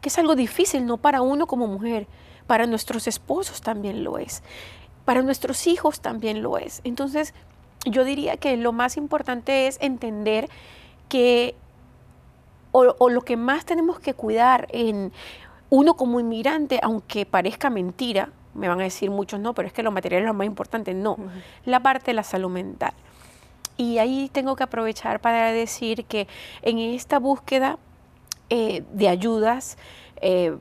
que 0.00 0.08
es 0.08 0.18
algo 0.18 0.34
difícil, 0.36 0.86
no 0.86 0.96
para 0.96 1.22
uno 1.22 1.46
como 1.46 1.66
mujer, 1.66 2.06
para 2.46 2.66
nuestros 2.66 3.06
esposos 3.06 3.60
también 3.60 4.04
lo 4.04 4.18
es, 4.18 4.42
para 5.04 5.22
nuestros 5.22 5.66
hijos 5.66 6.00
también 6.00 6.42
lo 6.42 6.58
es. 6.58 6.80
Entonces, 6.84 7.34
yo 7.86 8.04
diría 8.04 8.36
que 8.36 8.56
lo 8.56 8.72
más 8.72 8.96
importante 8.96 9.66
es 9.66 9.78
entender 9.80 10.48
que, 11.08 11.54
o, 12.72 13.08
lo 13.08 13.20
que 13.22 13.36
más 13.36 13.64
tenemos 13.64 13.98
que 13.98 14.14
cuidar 14.14 14.68
en 14.70 15.12
uno 15.70 15.94
como 15.94 16.20
inmigrante, 16.20 16.78
aunque 16.82 17.26
parezca 17.26 17.70
mentira, 17.70 18.30
me 18.54 18.68
van 18.68 18.80
a 18.80 18.84
decir 18.84 19.10
muchos, 19.10 19.40
no, 19.40 19.54
pero 19.54 19.68
es 19.68 19.72
que 19.72 19.82
lo 19.82 19.92
material 19.92 20.22
es 20.22 20.26
lo 20.26 20.34
más 20.34 20.46
importante. 20.46 20.92
No, 20.92 21.16
la 21.64 21.80
parte 21.80 22.06
de 22.06 22.14
la 22.14 22.22
salud 22.22 22.50
mental. 22.50 22.92
Y 23.80 23.96
ahí 23.96 24.28
tengo 24.30 24.56
que 24.56 24.62
aprovechar 24.62 25.22
para 25.22 25.52
decir 25.52 26.04
que 26.04 26.28
en 26.60 26.78
esta 26.78 27.18
búsqueda 27.18 27.78
eh, 28.50 28.82
de 28.92 29.08
ayudas, 29.08 29.78
eh, 30.20 30.54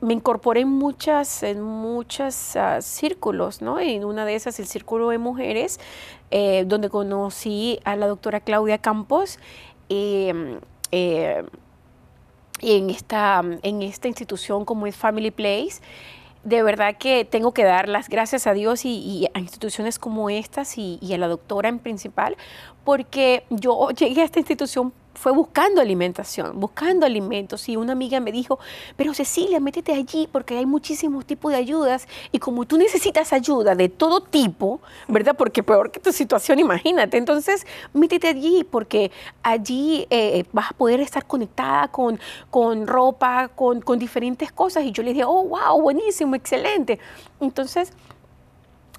me 0.00 0.14
incorporé 0.14 0.62
en 0.62 0.68
muchas, 0.68 1.42
en 1.42 1.60
muchos 1.60 2.56
ah, 2.56 2.80
círculos, 2.80 3.60
¿no? 3.60 3.78
En 3.78 4.06
una 4.06 4.24
de 4.24 4.36
esas, 4.36 4.58
el 4.58 4.66
Círculo 4.66 5.10
de 5.10 5.18
Mujeres, 5.18 5.80
eh, 6.30 6.64
donde 6.66 6.88
conocí 6.88 7.78
a 7.84 7.94
la 7.94 8.06
doctora 8.06 8.40
Claudia 8.40 8.78
Campos. 8.78 9.38
Em, 9.90 10.58
en 12.62 12.88
esta, 12.88 13.42
en 13.62 13.82
esta 13.82 14.08
institución 14.08 14.64
como 14.64 14.86
es 14.86 14.96
Family 14.96 15.30
Place 15.30 15.82
de 16.46 16.62
verdad 16.62 16.96
que 16.96 17.24
tengo 17.24 17.52
que 17.52 17.64
dar 17.64 17.88
las 17.88 18.08
gracias 18.08 18.46
a 18.46 18.52
Dios 18.52 18.84
y, 18.84 19.28
a 19.34 19.40
instituciones 19.40 19.98
como 19.98 20.30
estas 20.30 20.78
y, 20.78 20.98
y, 21.02 21.12
a 21.12 21.18
la 21.18 21.26
doctora 21.26 21.68
en 21.68 21.80
principal, 21.80 22.36
porque 22.84 23.44
yo 23.50 23.90
llegué 23.90 24.22
a 24.22 24.24
esta 24.24 24.38
institución 24.38 24.92
fue 25.16 25.32
buscando 25.32 25.80
alimentación, 25.80 26.60
buscando 26.60 27.06
alimentos. 27.06 27.68
Y 27.68 27.76
una 27.76 27.92
amiga 27.92 28.20
me 28.20 28.32
dijo, 28.32 28.58
pero 28.96 29.14
Cecilia, 29.14 29.60
métete 29.60 29.92
allí 29.92 30.28
porque 30.30 30.58
hay 30.58 30.66
muchísimos 30.66 31.26
tipos 31.26 31.52
de 31.52 31.58
ayudas. 31.58 32.06
Y 32.32 32.38
como 32.38 32.66
tú 32.66 32.76
necesitas 32.76 33.32
ayuda 33.32 33.74
de 33.74 33.88
todo 33.88 34.20
tipo, 34.20 34.80
¿verdad? 35.08 35.34
Porque 35.36 35.62
peor 35.62 35.90
que 35.90 36.00
tu 36.00 36.12
situación, 36.12 36.58
imagínate. 36.58 37.16
Entonces, 37.16 37.66
métete 37.92 38.28
allí 38.28 38.64
porque 38.64 39.10
allí 39.42 40.06
eh, 40.10 40.44
vas 40.52 40.70
a 40.70 40.74
poder 40.74 41.00
estar 41.00 41.26
conectada 41.26 41.88
con, 41.88 42.20
con 42.50 42.86
ropa, 42.86 43.48
con, 43.48 43.80
con 43.80 43.98
diferentes 43.98 44.52
cosas. 44.52 44.84
Y 44.84 44.92
yo 44.92 45.02
le 45.02 45.12
dije, 45.12 45.24
oh, 45.24 45.44
wow, 45.44 45.80
buenísimo, 45.80 46.34
excelente. 46.34 46.98
Entonces, 47.40 47.92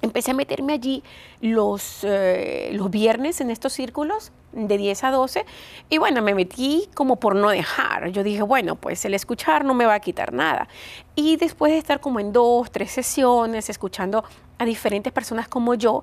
empecé 0.02 0.30
a 0.30 0.34
meterme 0.34 0.74
allí 0.74 1.02
los, 1.40 2.00
eh, 2.02 2.70
los 2.72 2.90
viernes 2.90 3.40
en 3.40 3.50
estos 3.50 3.72
círculos 3.72 4.32
de 4.52 4.78
10 4.78 5.04
a 5.04 5.10
12 5.10 5.44
y 5.90 5.98
bueno, 5.98 6.22
me 6.22 6.34
metí 6.34 6.88
como 6.94 7.16
por 7.16 7.34
no 7.34 7.50
dejar. 7.50 8.08
Yo 8.10 8.22
dije, 8.22 8.42
bueno, 8.42 8.76
pues 8.76 9.04
el 9.04 9.14
escuchar 9.14 9.64
no 9.64 9.74
me 9.74 9.86
va 9.86 9.94
a 9.94 10.00
quitar 10.00 10.32
nada. 10.32 10.68
Y 11.14 11.36
después 11.36 11.72
de 11.72 11.78
estar 11.78 12.00
como 12.00 12.20
en 12.20 12.32
dos, 12.32 12.70
tres 12.70 12.90
sesiones, 12.90 13.68
escuchando 13.68 14.24
a 14.58 14.64
diferentes 14.64 15.12
personas 15.12 15.48
como 15.48 15.74
yo, 15.74 16.02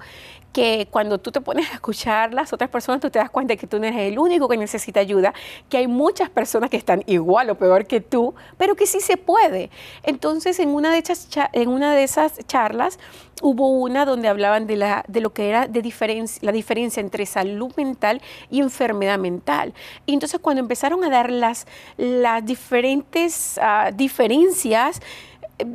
que 0.56 0.88
cuando 0.89 1.18
tú 1.18 1.34
te 1.34 1.41
pones 1.41 1.70
a 1.70 1.74
escuchar 1.74 2.34
las 2.34 2.54
otras 2.54 2.70
personas, 2.70 3.02
tú 3.02 3.10
te 3.10 3.20
das 3.20 3.30
cuenta 3.30 3.58
que 3.58 3.68
tú 3.68 3.78
no 3.78 3.88
eres 3.88 4.00
el 4.00 4.18
único 4.18 4.48
que 4.48 4.56
necesita 4.56 5.02
ayuda, 5.02 5.34
que 5.70 5.78
hay 5.78 5.88
muchas 5.88 6.30
personas 6.30 6.70
que 6.70 6.78
están 6.78 7.04
igual 7.08 7.50
o 7.50 7.56
peor 7.56 7.86
que 7.86 8.00
tú, 8.00 8.34
pero 8.58 8.74
que 8.74 8.88
sí 8.88 9.02
se 9.02 9.18
puede. 9.18 9.70
Entonces, 10.04 10.60
en 10.60 10.70
una 10.70 10.94
de 10.94 11.00
esas, 11.00 11.28
en 11.52 11.68
una 11.68 11.94
de 11.94 12.04
esas 12.04 12.38
charlas, 12.48 13.00
hubo 13.41 13.70
una 13.70 14.06
donde 14.06 14.30
hablaban 14.30 14.65
de, 14.65 14.78
la, 14.78 15.04
de 15.10 15.20
lo 15.20 15.34
que 15.34 15.50
era 15.50 15.68
de 15.68 15.82
diferencia, 15.82 16.39
la 16.41 16.54
diferencia 16.54 17.02
entre 17.02 17.26
salud 17.26 17.74
mental 17.76 18.22
y 18.50 18.62
enfermedad 18.62 19.20
mental. 19.20 19.74
Y 20.06 20.13
entonces 20.13 20.39
cuando 20.39 20.62
empezaron 20.62 21.04
a 21.04 21.10
dar 21.10 21.32
las, 21.32 21.68
las 21.98 22.46
diferentes 22.46 23.60
uh, 23.62 23.94
diferencias, 23.94 25.02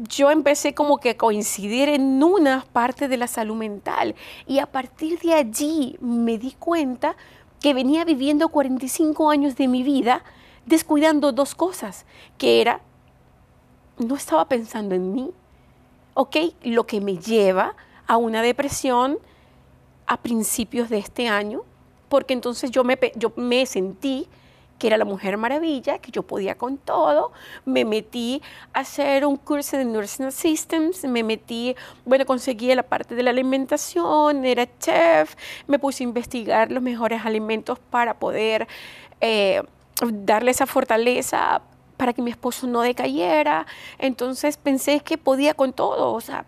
yo 0.09 0.31
empecé 0.31 0.75
como 0.75 0.99
que 0.99 1.11
a 1.11 1.16
coincidir 1.16 1.88
en 1.88 2.23
una 2.23 2.64
parte 2.73 3.09
de 3.09 3.16
la 3.16 3.27
salud 3.27 3.57
mental 3.57 4.14
y 4.47 4.59
a 4.59 4.66
partir 4.66 5.19
de 5.21 5.35
allí 5.35 5.97
me 6.01 6.38
di 6.38 6.53
cuenta 6.53 7.16
que 7.61 7.75
venía 7.75 8.05
viviendo 8.05 8.49
45 8.49 9.31
años 9.31 9.57
de 9.57 9.69
mi 9.69 9.83
vida 9.83 10.23
descuidando 10.66 11.33
dos 11.33 11.55
cosas, 11.55 12.07
que 12.38 12.61
era, 12.61 12.81
no 13.99 14.16
estaba 14.16 14.47
pensando 14.49 14.95
en 14.95 15.12
mí, 15.12 15.31
¿ok? 16.14 16.37
Lo 16.62 16.87
que 16.87 17.01
me 17.01 17.16
lleva 17.16 17.75
a 18.07 18.16
una 18.16 18.43
depresión 18.43 19.19
a 20.07 20.19
principios 20.19 20.88
de 20.88 20.99
este 20.99 21.29
año, 21.29 21.62
porque 22.09 22.35
entonces 22.35 22.71
yo 22.71 22.85
me, 22.85 22.99
yo 23.16 23.33
me 23.37 23.64
sentí 23.66 24.29
que 24.81 24.87
era 24.87 24.97
la 24.97 25.05
Mujer 25.05 25.37
Maravilla, 25.37 25.99
que 25.99 26.11
yo 26.11 26.23
podía 26.25 26.57
con 26.57 26.79
todo. 26.79 27.33
Me 27.66 27.85
metí 27.85 28.43
a 28.73 28.81
hacer 28.81 29.27
un 29.27 29.37
curso 29.37 29.77
de 29.77 29.85
Nursing 29.85 30.33
Systems, 30.33 31.05
me 31.05 31.23
metí, 31.23 31.77
bueno, 32.07 32.25
conseguí 32.25 32.75
la 32.75 32.83
parte 32.83 33.14
de 33.14 33.23
la 33.23 33.31
alimentación, 33.31 34.45
era 34.45 34.66
chef, 34.79 35.37
me 35.69 35.79
puse 35.79 36.03
a 36.03 36.05
investigar 36.05 36.73
los 36.73 36.83
mejores 36.83 37.25
alimentos 37.27 37.79
para 37.79 38.14
poder 38.14 38.66
eh, 39.21 39.62
darle 40.03 40.51
esa 40.51 40.66
fortaleza 40.66 41.61
para 41.99 42.14
que 42.14 42.23
mi 42.23 42.31
esposo 42.31 42.66
no 42.66 42.81
decayera. 42.81 43.66
Entonces 43.99 44.57
pensé 44.57 45.01
que 45.01 45.19
podía 45.19 45.53
con 45.53 45.75
todo, 45.75 46.14
o 46.14 46.21
sea, 46.23 46.47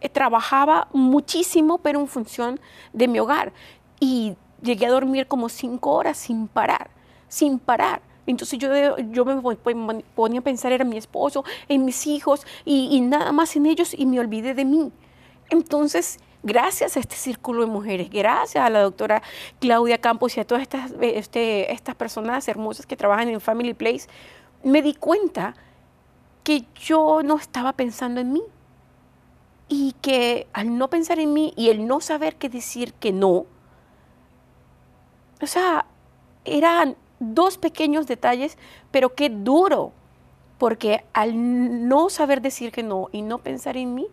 eh, 0.00 0.08
trabajaba 0.08 0.86
muchísimo, 0.92 1.78
pero 1.78 1.98
en 1.98 2.06
función 2.06 2.60
de 2.92 3.08
mi 3.08 3.18
hogar. 3.18 3.52
Y 3.98 4.36
llegué 4.62 4.86
a 4.86 4.90
dormir 4.90 5.26
como 5.26 5.48
cinco 5.48 5.90
horas 5.90 6.16
sin 6.16 6.46
parar 6.46 7.01
sin 7.32 7.58
parar. 7.58 8.02
Entonces 8.26 8.58
yo, 8.58 8.68
yo 8.98 9.24
me 9.24 9.40
ponía 10.14 10.40
a 10.40 10.42
pensar 10.44 10.70
en 10.72 10.86
mi 10.86 10.98
esposo, 10.98 11.44
en 11.66 11.86
mis 11.86 12.06
hijos 12.06 12.46
y, 12.66 13.00
nada 13.00 13.32
más 13.32 13.56
en 13.56 13.64
ellos 13.64 13.94
y 13.96 14.04
me 14.04 14.20
olvidé 14.20 14.52
de 14.52 14.66
mí. 14.66 14.92
Entonces, 15.48 16.18
gracias 16.42 16.98
a 16.98 17.00
este 17.00 17.16
círculo 17.16 17.64
de 17.64 17.70
mujeres, 17.70 18.10
gracias 18.10 18.62
a 18.62 18.68
la 18.68 18.82
doctora 18.82 19.22
Claudia 19.60 19.96
Campos 19.98 20.36
y 20.36 20.40
a 20.40 20.46
todas 20.46 20.60
estas, 20.60 20.92
este, 21.00 21.72
estas 21.72 21.94
personas 21.94 22.46
hermosas 22.48 22.84
que 22.84 22.98
trabajan 22.98 23.30
en 23.30 23.40
Family 23.40 23.72
Place, 23.72 24.08
me 24.62 24.82
di 24.82 24.92
cuenta 24.92 25.54
que 26.44 26.66
yo 26.74 27.22
no 27.24 27.38
estaba 27.38 27.72
pensando 27.72 28.20
en 28.20 28.34
mí 28.34 28.42
y 29.68 29.94
que 30.02 30.46
al 30.52 30.76
no 30.76 30.88
pensar 30.88 31.18
en 31.18 31.32
mí 31.32 31.54
y 31.56 31.70
el 31.70 31.86
no 31.86 32.02
saber 32.02 32.36
qué 32.36 32.50
decir 32.50 32.92
que 32.92 33.10
no, 33.10 33.46
o 35.40 35.46
sea, 35.46 35.86
eran 36.44 36.96
dos 37.22 37.58
pequeños 37.58 38.06
detalles, 38.06 38.58
pero 38.90 39.14
qué 39.14 39.30
duro, 39.30 39.92
porque 40.58 41.04
al 41.12 41.88
no 41.88 42.10
saber 42.10 42.42
decir 42.42 42.72
que 42.72 42.82
no 42.82 43.08
y 43.12 43.22
no 43.22 43.38
pensar 43.38 43.76
en 43.76 43.94
mí, 43.94 44.06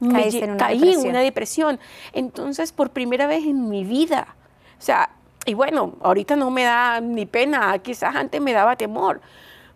me 0.00 0.28
en 0.28 0.56
caí 0.56 0.92
en 0.92 1.08
una 1.08 1.20
depresión. 1.20 1.78
Entonces, 2.12 2.72
por 2.72 2.90
primera 2.90 3.26
vez 3.26 3.44
en 3.44 3.68
mi 3.68 3.84
vida, 3.84 4.36
o 4.78 4.82
sea, 4.82 5.10
y 5.46 5.54
bueno, 5.54 5.94
ahorita 6.02 6.36
no 6.36 6.50
me 6.50 6.64
da 6.64 7.00
ni 7.00 7.24
pena, 7.26 7.78
quizás 7.78 8.14
antes 8.14 8.40
me 8.40 8.52
daba 8.52 8.76
temor, 8.76 9.20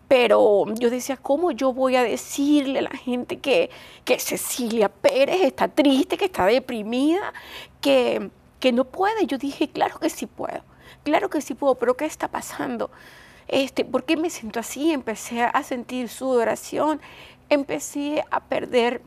pero 0.07 0.65
yo 0.75 0.89
decía, 0.89 1.15
¿cómo 1.15 1.51
yo 1.51 1.71
voy 1.71 1.95
a 1.95 2.03
decirle 2.03 2.79
a 2.79 2.81
la 2.81 2.89
gente 2.89 3.39
que, 3.39 3.69
que 4.03 4.19
Cecilia 4.19 4.89
Pérez 4.89 5.41
está 5.41 5.69
triste, 5.69 6.17
que 6.17 6.25
está 6.25 6.45
deprimida, 6.45 7.33
que, 7.79 8.29
que 8.59 8.73
no 8.73 8.83
puede? 8.83 9.25
Yo 9.25 9.37
dije, 9.37 9.69
claro 9.69 9.99
que 9.99 10.09
sí 10.09 10.25
puedo. 10.25 10.63
Claro 11.03 11.29
que 11.29 11.41
sí 11.41 11.53
puedo, 11.53 11.75
pero 11.75 11.95
¿qué 11.95 12.05
está 12.05 12.27
pasando? 12.27 12.91
Este, 13.47 13.83
¿Por 13.85 14.03
qué 14.03 14.17
me 14.17 14.29
siento 14.29 14.59
así? 14.59 14.91
Empecé 14.91 15.43
a 15.43 15.63
sentir 15.63 16.09
sudoración, 16.09 17.01
empecé 17.49 18.23
a 18.31 18.39
perder 18.39 19.01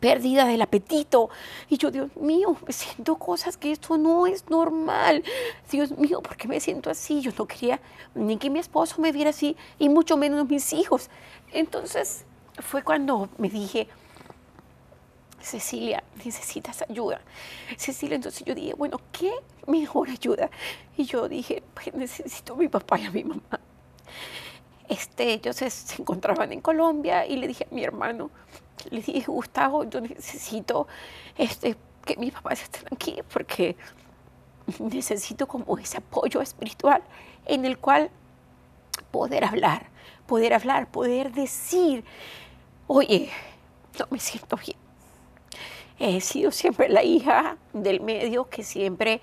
pérdida 0.00 0.44
del 0.44 0.62
apetito. 0.62 1.30
Y 1.68 1.78
yo, 1.78 1.90
Dios 1.90 2.14
mío, 2.16 2.56
me 2.66 2.72
siento 2.72 3.16
cosas 3.16 3.56
que 3.56 3.72
esto 3.72 3.98
no 3.98 4.26
es 4.26 4.48
normal. 4.48 5.24
Dios 5.70 5.96
mío, 5.96 6.20
¿por 6.22 6.36
qué 6.36 6.48
me 6.48 6.60
siento 6.60 6.90
así? 6.90 7.20
Yo 7.20 7.32
no 7.36 7.46
quería 7.46 7.80
ni 8.14 8.36
que 8.36 8.50
mi 8.50 8.58
esposo 8.58 9.00
me 9.00 9.12
viera 9.12 9.30
así, 9.30 9.56
y 9.78 9.88
mucho 9.88 10.16
menos 10.16 10.48
mis 10.48 10.72
hijos. 10.72 11.10
Entonces 11.52 12.24
fue 12.60 12.82
cuando 12.82 13.28
me 13.38 13.48
dije, 13.48 13.88
Cecilia, 15.46 16.02
necesitas 16.24 16.82
ayuda. 16.82 17.20
Cecilia, 17.76 18.16
entonces 18.16 18.42
yo 18.44 18.52
dije, 18.52 18.74
bueno, 18.74 19.00
¿qué 19.12 19.32
mejor 19.68 20.10
ayuda? 20.10 20.50
Y 20.96 21.04
yo 21.04 21.28
dije, 21.28 21.62
pues 21.72 21.94
necesito 21.94 22.54
a 22.54 22.56
mi 22.56 22.66
papá 22.66 22.98
y 22.98 23.04
a 23.04 23.12
mi 23.12 23.22
mamá. 23.22 23.60
Este, 24.88 25.34
ellos 25.34 25.54
se, 25.54 25.70
encontraban 26.02 26.52
en 26.52 26.60
Colombia 26.60 27.26
y 27.26 27.36
le 27.36 27.46
dije 27.46 27.68
a 27.70 27.72
mi 27.72 27.84
hermano, 27.84 28.30
le 28.90 29.00
dije, 29.00 29.30
Gustavo, 29.30 29.84
yo 29.84 30.00
necesito 30.00 30.88
este, 31.38 31.76
que 32.04 32.16
mis 32.16 32.32
papás 32.32 32.62
estén 32.62 32.84
aquí 32.90 33.20
porque 33.32 33.76
necesito 34.80 35.46
como 35.46 35.78
ese 35.78 35.98
apoyo 35.98 36.40
espiritual 36.40 37.02
en 37.44 37.64
el 37.64 37.78
cual 37.78 38.10
poder 39.12 39.44
hablar, 39.44 39.90
poder 40.26 40.54
hablar, 40.54 40.90
poder 40.90 41.32
decir, 41.32 42.04
oye, 42.88 43.30
no 43.96 44.06
me 44.10 44.18
siento 44.18 44.56
bien 44.56 44.85
He 45.98 46.20
sido 46.20 46.50
siempre 46.50 46.88
la 46.88 47.02
hija 47.02 47.56
del 47.72 48.00
medio 48.00 48.48
que 48.48 48.62
siempre 48.62 49.20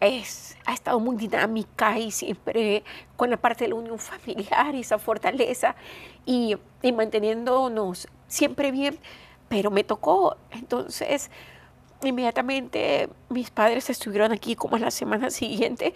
es, 0.00 0.56
ha 0.64 0.74
estado 0.74 1.00
muy 1.00 1.16
dinámica 1.16 1.98
y 1.98 2.10
siempre 2.10 2.82
con 3.16 3.30
la 3.30 3.36
parte 3.36 3.64
de 3.64 3.70
la 3.70 3.76
unión 3.76 3.98
familiar 3.98 4.74
y 4.74 4.80
esa 4.80 4.98
fortaleza 4.98 5.74
y, 6.26 6.56
y 6.82 6.92
manteniéndonos 6.92 8.08
siempre 8.26 8.70
bien, 8.70 8.98
pero 9.48 9.70
me 9.70 9.84
tocó. 9.84 10.36
Entonces, 10.50 11.30
inmediatamente 12.02 13.08
mis 13.28 13.50
padres 13.50 13.90
estuvieron 13.90 14.32
aquí 14.32 14.54
como 14.54 14.76
en 14.76 14.82
la 14.82 14.90
semana 14.90 15.30
siguiente 15.30 15.94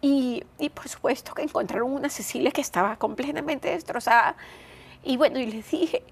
y, 0.00 0.42
y, 0.58 0.68
por 0.70 0.88
supuesto 0.88 1.32
que 1.32 1.42
encontraron 1.42 1.92
una 1.92 2.08
Cecilia 2.08 2.50
que 2.50 2.60
estaba 2.60 2.96
completamente 2.96 3.70
destrozada. 3.70 4.36
Y 5.04 5.16
bueno, 5.16 5.38
y 5.38 5.46
les 5.46 5.70
dije, 5.70 6.02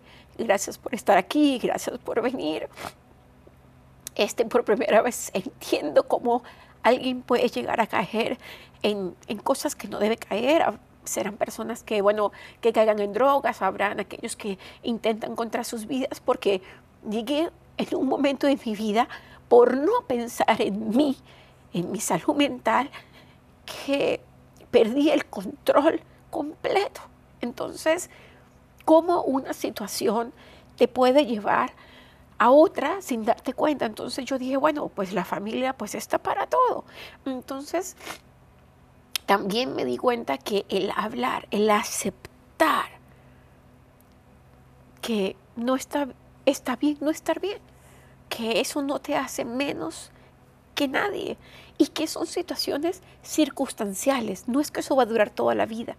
gracias 0.44 0.79
por 0.79 0.94
estar 0.94 1.16
aquí, 1.18 1.59
gracias 1.59 1.98
por 1.98 2.20
venir. 2.22 2.68
Este, 4.14 4.44
por 4.44 4.64
primera 4.64 5.03
vez 5.03 5.31
entiendo 5.35 6.07
cómo 6.09 6.42
alguien 6.83 7.22
puede 7.22 7.48
llegar 7.48 7.81
a 7.81 7.87
caer 7.87 8.38
en, 8.83 9.14
en 9.29 9.38
cosas 9.38 9.74
que 9.74 9.88
no 9.88 9.98
debe 9.98 10.16
caer. 10.16 10.64
Serán 11.05 11.37
personas 11.37 11.83
que, 11.83 12.03
bueno, 12.03 12.33
que 12.61 12.72
caigan 12.72 12.98
en 12.98 13.12
drogas, 13.12 13.62
habrán 13.62 14.00
aquellos 14.00 14.37
que 14.37 14.59
intentan 14.83 15.35
contra 15.35 15.64
sus 15.64 15.87
vidas, 15.87 16.20
porque 16.20 16.61
llegué 17.09 17.50
en 17.79 17.94
un 17.96 18.09
momento 18.09 18.46
de 18.46 18.59
mi 18.64 18.74
vida 18.74 19.09
por 19.48 19.76
no 19.76 20.03
pensar 20.07 20.61
en 20.61 20.90
mí, 20.90 21.16
en 21.72 21.90
mi 21.90 22.00
salud 22.00 22.35
mental, 22.35 22.90
que 23.64 24.20
perdí 24.70 25.11
el 25.11 25.24
control 25.26 26.00
completo. 26.31 27.00
Entonces, 27.40 28.11
¿cómo 28.84 29.22
una 29.22 29.52
situación 29.52 30.32
te 30.76 30.88
puede 30.88 31.26
llevar 31.26 31.72
a 32.38 32.50
otra 32.50 33.02
sin 33.02 33.24
darte 33.24 33.52
cuenta? 33.52 33.86
Entonces 33.86 34.24
yo 34.24 34.38
dije, 34.38 34.56
bueno, 34.56 34.88
pues 34.88 35.12
la 35.12 35.24
familia 35.24 35.72
pues 35.72 35.94
está 35.94 36.18
para 36.18 36.46
todo. 36.46 36.84
Entonces, 37.24 37.96
también 39.26 39.76
me 39.76 39.84
di 39.84 39.96
cuenta 39.96 40.38
que 40.38 40.66
el 40.68 40.90
hablar, 40.96 41.46
el 41.50 41.70
aceptar 41.70 43.00
que 45.00 45.36
no 45.56 45.76
está, 45.76 46.08
está 46.46 46.76
bien, 46.76 46.98
no 47.00 47.10
estar 47.10 47.40
bien, 47.40 47.58
que 48.28 48.60
eso 48.60 48.82
no 48.82 48.98
te 48.98 49.16
hace 49.16 49.44
menos 49.44 50.10
que 50.74 50.88
nadie 50.88 51.36
y 51.78 51.88
que 51.88 52.06
son 52.06 52.26
situaciones 52.26 53.02
circunstanciales, 53.22 54.48
no 54.48 54.60
es 54.60 54.70
que 54.70 54.80
eso 54.80 54.96
va 54.96 55.02
a 55.04 55.06
durar 55.06 55.30
toda 55.30 55.54
la 55.54 55.66
vida, 55.66 55.96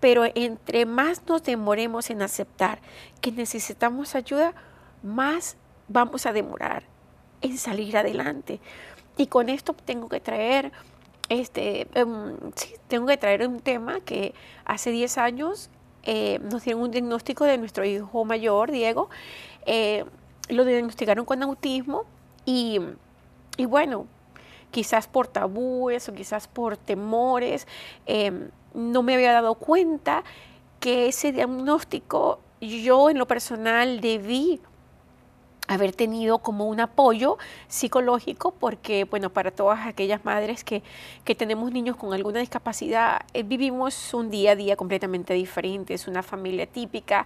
pero 0.00 0.24
entre 0.34 0.86
más 0.86 1.22
nos 1.26 1.42
demoremos 1.42 2.10
en 2.10 2.22
aceptar 2.22 2.80
que 3.20 3.30
necesitamos 3.32 4.14
ayuda, 4.14 4.54
más 5.02 5.56
vamos 5.88 6.26
a 6.26 6.32
demorar 6.32 6.82
en 7.42 7.58
salir 7.58 7.96
adelante. 7.96 8.60
Y 9.16 9.26
con 9.26 9.48
esto 9.48 9.74
tengo 9.84 10.08
que 10.08 10.20
traer 10.20 10.72
este, 11.30 11.86
em, 11.94 12.36
tengo 12.88 13.06
que 13.06 13.16
traer 13.16 13.46
un 13.46 13.60
tema 13.60 14.00
que 14.00 14.34
hace 14.64 14.90
10 14.90 15.16
años 15.16 15.70
eh, 16.02 16.40
nos 16.42 16.64
dieron 16.64 16.82
un 16.82 16.90
diagnóstico 16.90 17.44
de 17.44 17.56
nuestro 17.56 17.84
hijo 17.84 18.24
mayor, 18.24 18.72
Diego. 18.72 19.10
Eh, 19.64 20.04
lo 20.48 20.64
diagnosticaron 20.64 21.24
con 21.24 21.42
autismo 21.44 22.04
y, 22.44 22.80
y 23.56 23.66
bueno, 23.66 24.06
quizás 24.72 25.06
por 25.06 25.28
tabúes 25.28 26.08
o 26.08 26.14
quizás 26.14 26.48
por 26.48 26.76
temores, 26.76 27.68
em, 28.06 28.50
no 28.74 29.02
me 29.02 29.14
había 29.14 29.32
dado 29.32 29.54
cuenta 29.54 30.24
que 30.80 31.08
ese 31.08 31.32
diagnóstico 31.32 32.40
yo 32.60 33.10
en 33.10 33.18
lo 33.18 33.26
personal 33.26 34.00
debí 34.00 34.60
haber 35.70 35.94
tenido 35.94 36.38
como 36.38 36.66
un 36.66 36.80
apoyo 36.80 37.38
psicológico, 37.68 38.52
porque, 38.52 39.04
bueno, 39.04 39.30
para 39.30 39.52
todas 39.52 39.86
aquellas 39.86 40.24
madres 40.24 40.64
que, 40.64 40.82
que 41.24 41.36
tenemos 41.36 41.70
niños 41.70 41.94
con 41.94 42.12
alguna 42.12 42.40
discapacidad, 42.40 43.20
eh, 43.34 43.44
vivimos 43.44 44.12
un 44.12 44.30
día 44.30 44.52
a 44.52 44.56
día 44.56 44.74
completamente 44.74 45.32
diferente, 45.32 45.94
es 45.94 46.08
una 46.08 46.24
familia 46.24 46.66
típica, 46.66 47.24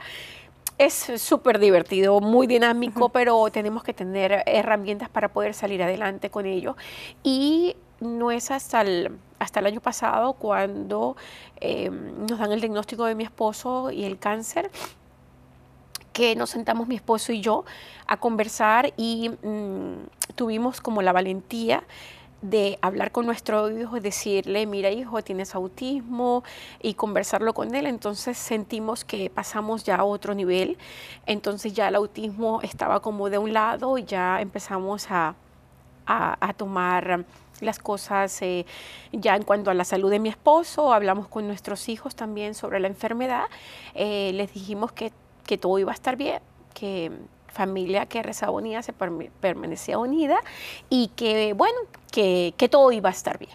es 0.76 1.12
súper 1.16 1.58
divertido, 1.58 2.20
muy 2.20 2.46
dinámico, 2.46 3.08
pero 3.08 3.48
tenemos 3.50 3.82
que 3.82 3.94
tener 3.94 4.42
herramientas 4.44 5.08
para 5.08 5.28
poder 5.28 5.54
salir 5.54 5.82
adelante 5.82 6.30
con 6.30 6.46
ello. 6.46 6.76
Y 7.22 7.76
no 8.04 8.30
es 8.30 8.50
hasta 8.50 8.82
el, 8.82 9.18
hasta 9.38 9.60
el 9.60 9.66
año 9.66 9.80
pasado 9.80 10.34
cuando 10.34 11.16
eh, 11.60 11.90
nos 11.90 12.38
dan 12.38 12.52
el 12.52 12.60
diagnóstico 12.60 13.04
de 13.04 13.14
mi 13.14 13.24
esposo 13.24 13.90
y 13.90 14.04
el 14.04 14.18
cáncer 14.18 14.70
que 16.12 16.36
nos 16.36 16.50
sentamos 16.50 16.86
mi 16.86 16.94
esposo 16.94 17.32
y 17.32 17.40
yo 17.40 17.64
a 18.06 18.16
conversar 18.18 18.92
y 18.96 19.30
mm, 19.42 20.34
tuvimos 20.36 20.80
como 20.80 21.02
la 21.02 21.12
valentía 21.12 21.82
de 22.40 22.78
hablar 22.82 23.10
con 23.10 23.24
nuestro 23.24 23.70
hijo 23.70 23.96
y 23.96 24.00
decirle, 24.00 24.66
mira 24.66 24.90
hijo, 24.90 25.22
tienes 25.22 25.54
autismo 25.54 26.44
y 26.82 26.92
conversarlo 26.94 27.54
con 27.54 27.74
él. 27.74 27.86
Entonces 27.86 28.36
sentimos 28.36 29.04
que 29.04 29.30
pasamos 29.30 29.82
ya 29.82 29.96
a 29.96 30.04
otro 30.04 30.34
nivel. 30.34 30.76
Entonces 31.24 31.72
ya 31.72 31.88
el 31.88 31.94
autismo 31.94 32.60
estaba 32.62 33.00
como 33.00 33.30
de 33.30 33.38
un 33.38 33.54
lado 33.54 33.96
y 33.96 34.04
ya 34.04 34.42
empezamos 34.42 35.10
a, 35.10 35.34
a, 36.06 36.52
tomar 36.54 37.24
las 37.64 37.78
cosas 37.78 38.40
eh, 38.42 38.66
ya 39.12 39.36
en 39.36 39.42
cuanto 39.42 39.70
a 39.70 39.74
la 39.74 39.84
salud 39.84 40.10
de 40.10 40.18
mi 40.18 40.28
esposo, 40.28 40.92
hablamos 40.92 41.28
con 41.28 41.46
nuestros 41.46 41.88
hijos 41.88 42.14
también 42.14 42.54
sobre 42.54 42.80
la 42.80 42.88
enfermedad, 42.88 43.44
eh, 43.94 44.32
les 44.34 44.52
dijimos 44.52 44.92
que, 44.92 45.12
que 45.46 45.58
todo 45.58 45.78
iba 45.78 45.92
a 45.92 45.94
estar 45.94 46.16
bien, 46.16 46.40
que 46.74 47.10
familia 47.54 48.06
que 48.06 48.22
rezaba 48.22 48.52
unida 48.52 48.82
se 48.82 48.92
permanecía 48.92 49.98
unida 49.98 50.40
y 50.90 51.08
que, 51.16 51.52
bueno, 51.54 51.78
que, 52.10 52.52
que, 52.56 52.68
todo 52.68 52.92
iba 52.92 53.08
a 53.08 53.12
estar 53.12 53.38
bien. 53.38 53.52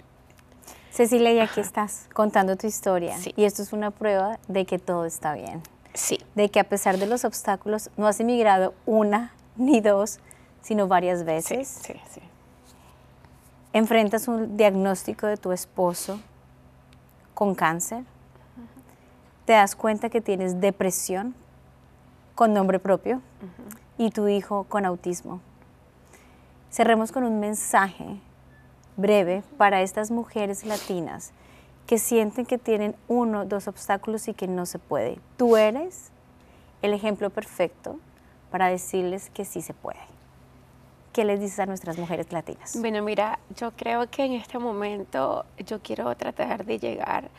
Cecilia, 0.90 1.32
y 1.32 1.40
aquí 1.40 1.60
estás 1.60 2.08
contando 2.14 2.56
tu 2.56 2.66
historia. 2.66 3.16
Y 3.36 3.44
esto 3.44 3.62
es 3.62 3.74
una 3.74 3.92
prueba 3.92 4.40
de 4.48 4.66
que 4.66 4.80
todo 4.80 5.06
está 5.06 5.34
bien. 5.34 5.62
Sí. 5.94 6.20
De 6.36 6.50
que 6.50 6.60
a 6.60 6.64
pesar 6.64 6.98
de 6.98 7.06
los 7.06 7.26
obstáculos, 7.26 7.90
no 7.98 8.08
has 8.08 8.20
emigrado 8.20 8.74
una 8.86 9.34
ni 9.56 9.82
dos, 9.82 10.20
sino 10.62 10.88
varias 10.88 11.24
veces. 11.26 11.68
Sí, 11.68 11.94
sí, 11.94 12.00
sí. 12.14 12.22
Enfrentas 13.72 14.28
un 14.28 14.58
diagnóstico 14.58 15.28
de 15.28 15.38
tu 15.38 15.52
esposo 15.52 16.20
con 17.36 17.54
cáncer. 17.54 18.04
Te 19.46 19.54
das 19.54 19.76
cuenta 19.76 20.10
que 20.10 20.22
tienes 20.22 20.60
depresión 20.60 21.36
con 22.34 22.54
nombre 22.54 22.80
propio 22.80 23.22
y 23.98 24.10
tu 24.10 24.28
hijo 24.28 24.64
con 24.64 24.86
autismo. 24.86 25.42
Cerremos 26.72 27.12
con 27.12 27.24
un 27.24 27.40
mensaje 27.40 28.20
breve 28.98 29.44
para 29.58 29.82
estas 29.82 30.10
mujeres 30.10 30.66
latinas 30.66 31.32
que 31.86 31.98
sienten 31.98 32.46
que 32.46 32.58
tienen 32.58 32.96
uno, 33.08 33.46
dos 33.46 33.68
obstáculos 33.68 34.28
y 34.28 34.34
que 34.34 34.48
no 34.48 34.66
se 34.66 34.80
puede. 34.80 35.20
Tú 35.38 35.58
eres 35.58 36.12
el 36.82 36.94
ejemplo 36.94 37.30
perfecto 37.30 38.00
para 38.52 38.68
decirles 38.68 39.30
que 39.32 39.46
sí 39.46 39.62
se 39.62 39.74
puede. 39.74 40.19
¿Qué 41.20 41.26
les 41.26 41.42
dices 41.42 41.60
a 41.60 41.66
nuestras 41.66 41.98
mujeres 41.98 42.32
latinas? 42.32 42.78
Bueno, 42.80 43.04
mira, 43.04 43.40
yo 43.54 43.72
creo 43.72 44.10
que 44.10 44.24
en 44.24 44.32
este 44.36 44.58
momento 44.58 45.46
yo 45.58 45.82
quiero 45.82 46.16
tratar 46.16 46.64
de 46.64 46.80
llegar 46.80 47.30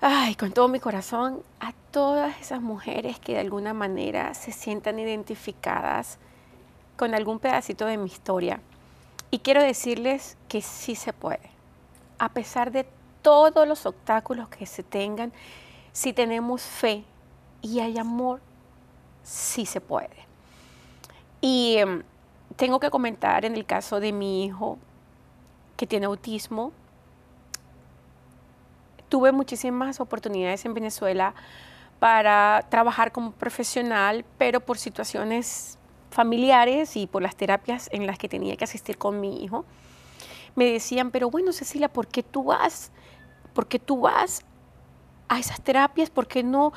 ay, 0.00 0.36
con 0.36 0.52
todo 0.52 0.68
mi 0.68 0.78
corazón, 0.78 1.42
a 1.58 1.72
todas 1.90 2.40
esas 2.40 2.62
mujeres 2.62 3.18
que 3.18 3.32
de 3.32 3.40
alguna 3.40 3.74
manera 3.74 4.32
se 4.32 4.52
sientan 4.52 5.00
identificadas 5.00 6.18
con 6.96 7.16
algún 7.16 7.40
pedacito 7.40 7.84
de 7.84 7.96
mi 7.96 8.06
historia. 8.06 8.60
Y 9.32 9.40
quiero 9.40 9.60
decirles 9.60 10.36
que 10.46 10.62
sí 10.62 10.94
se 10.94 11.12
puede. 11.12 11.50
A 12.20 12.28
pesar 12.28 12.70
de 12.70 12.86
todos 13.22 13.66
los 13.66 13.86
obstáculos 13.86 14.48
que 14.50 14.66
se 14.66 14.84
tengan, 14.84 15.32
si 15.92 16.12
tenemos 16.12 16.62
fe 16.62 17.02
y 17.60 17.80
hay 17.80 17.98
amor, 17.98 18.40
sí 19.24 19.66
se 19.66 19.80
puede. 19.80 20.28
Y 21.40 21.78
em, 21.78 22.04
tengo 22.58 22.80
que 22.80 22.90
comentar 22.90 23.44
en 23.44 23.54
el 23.54 23.64
caso 23.64 24.00
de 24.00 24.12
mi 24.12 24.44
hijo 24.44 24.78
que 25.76 25.86
tiene 25.86 26.06
autismo, 26.06 26.72
tuve 29.08 29.30
muchísimas 29.30 30.00
oportunidades 30.00 30.64
en 30.64 30.74
Venezuela 30.74 31.34
para 32.00 32.66
trabajar 32.68 33.12
como 33.12 33.30
profesional, 33.30 34.24
pero 34.38 34.58
por 34.58 34.76
situaciones 34.76 35.78
familiares 36.10 36.96
y 36.96 37.06
por 37.06 37.22
las 37.22 37.36
terapias 37.36 37.88
en 37.92 38.08
las 38.08 38.18
que 38.18 38.28
tenía 38.28 38.56
que 38.56 38.64
asistir 38.64 38.98
con 38.98 39.20
mi 39.20 39.44
hijo, 39.44 39.64
me 40.56 40.64
decían, 40.64 41.12
pero 41.12 41.30
bueno, 41.30 41.52
Cecilia, 41.52 41.88
¿por 41.88 42.08
qué 42.08 42.24
tú 42.24 42.42
vas? 42.42 42.90
¿Por 43.54 43.68
qué 43.68 43.78
tú 43.78 44.00
vas 44.00 44.42
a 45.28 45.38
esas 45.38 45.60
terapias? 45.60 46.10
¿Por 46.10 46.26
qué 46.26 46.42
no, 46.42 46.72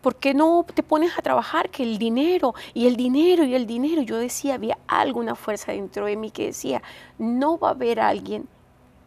por 0.00 0.16
qué 0.16 0.34
no 0.34 0.64
te 0.74 0.82
pones 0.82 1.18
a 1.18 1.22
trabajar? 1.22 1.70
Que 1.70 1.82
el 1.82 1.98
dinero 1.98 2.54
y 2.74 2.86
el 2.86 2.96
dinero 2.96 3.44
y 3.44 3.54
el 3.54 3.66
dinero. 3.66 4.02
Yo 4.02 4.16
decía, 4.16 4.54
había 4.54 4.78
alguna 4.86 5.34
fuerza 5.34 5.72
dentro 5.72 6.06
de 6.06 6.16
mí 6.16 6.30
que 6.30 6.46
decía, 6.46 6.82
no 7.18 7.58
va 7.58 7.68
a 7.68 7.72
haber 7.72 8.00
alguien 8.00 8.48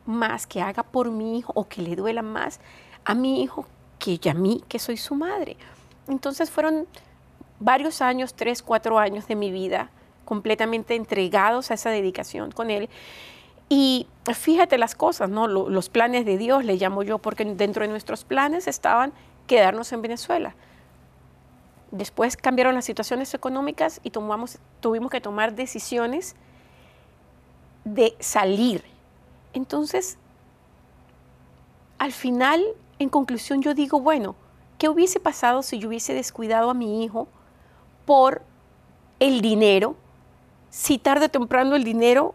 más 0.06 0.46
que 0.48 0.62
haga 0.62 0.84
por 0.84 1.10
mi 1.10 1.38
hijo 1.38 1.52
o 1.56 1.68
que 1.68 1.82
le 1.82 1.96
duela 1.96 2.22
más 2.22 2.60
a 3.06 3.16
mi 3.16 3.42
hijo 3.42 3.66
que 3.98 4.30
a 4.30 4.34
mí, 4.34 4.64
que 4.68 4.80
soy 4.80 4.98
su 4.98 5.16
madre. 5.16 5.56
Entonces 6.08 6.52
fueron 6.52 6.88
varios 7.60 8.02
años, 8.02 8.34
tres, 8.34 8.62
cuatro 8.62 9.00
años 9.00 9.28
de 9.28 9.36
mi 9.36 9.52
vida 9.52 9.90
completamente 10.26 10.96
entregados 10.96 11.72
a 11.72 11.76
esa 11.76 11.90
dedicación 11.90 12.52
con 12.52 12.70
él. 12.70 12.90
Y 13.70 14.08
fíjate 14.34 14.78
las 14.78 14.96
cosas, 14.96 15.30
¿no? 15.30 15.48
Los 15.48 15.90
planes 15.90 16.26
de 16.26 16.38
Dios, 16.38 16.66
le 16.66 16.76
llamo 16.76 17.04
yo, 17.04 17.18
porque 17.18 17.46
dentro 17.46 17.84
de 17.84 17.90
nuestros 17.90 18.26
planes 18.26 18.68
estaban 18.68 19.14
quedarnos 19.48 19.92
en 19.94 20.02
Venezuela. 20.02 20.56
Después 21.94 22.36
cambiaron 22.36 22.76
las 22.76 22.86
situaciones 22.86 23.34
económicas 23.34 24.02
y 24.04 24.10
tuvimos 24.10 25.12
que 25.12 25.22
tomar 25.22 25.56
decisiones 25.56 26.36
de 27.86 28.16
salir 28.20 28.84
entonces, 29.54 30.18
al 32.00 32.12
final, 32.12 32.64
en 33.00 33.10
conclusión, 33.10 33.62
yo 33.62 33.74
digo, 33.74 34.00
bueno, 34.00 34.36
¿qué 34.78 34.90
hubiese 34.90 35.20
pasado 35.20 35.62
si 35.62 35.80
yo 35.80 35.88
hubiese 35.88 36.14
descuidado 36.14 36.70
a 36.70 36.74
mi 36.74 37.04
hijo 37.04 37.28
por 38.06 38.42
el 39.20 39.42
dinero 39.42 39.96
si 40.70 40.98
tarde 40.98 41.28
o 41.28 41.30
temprano 41.30 41.76
el 41.76 41.84
dinero 41.84 42.34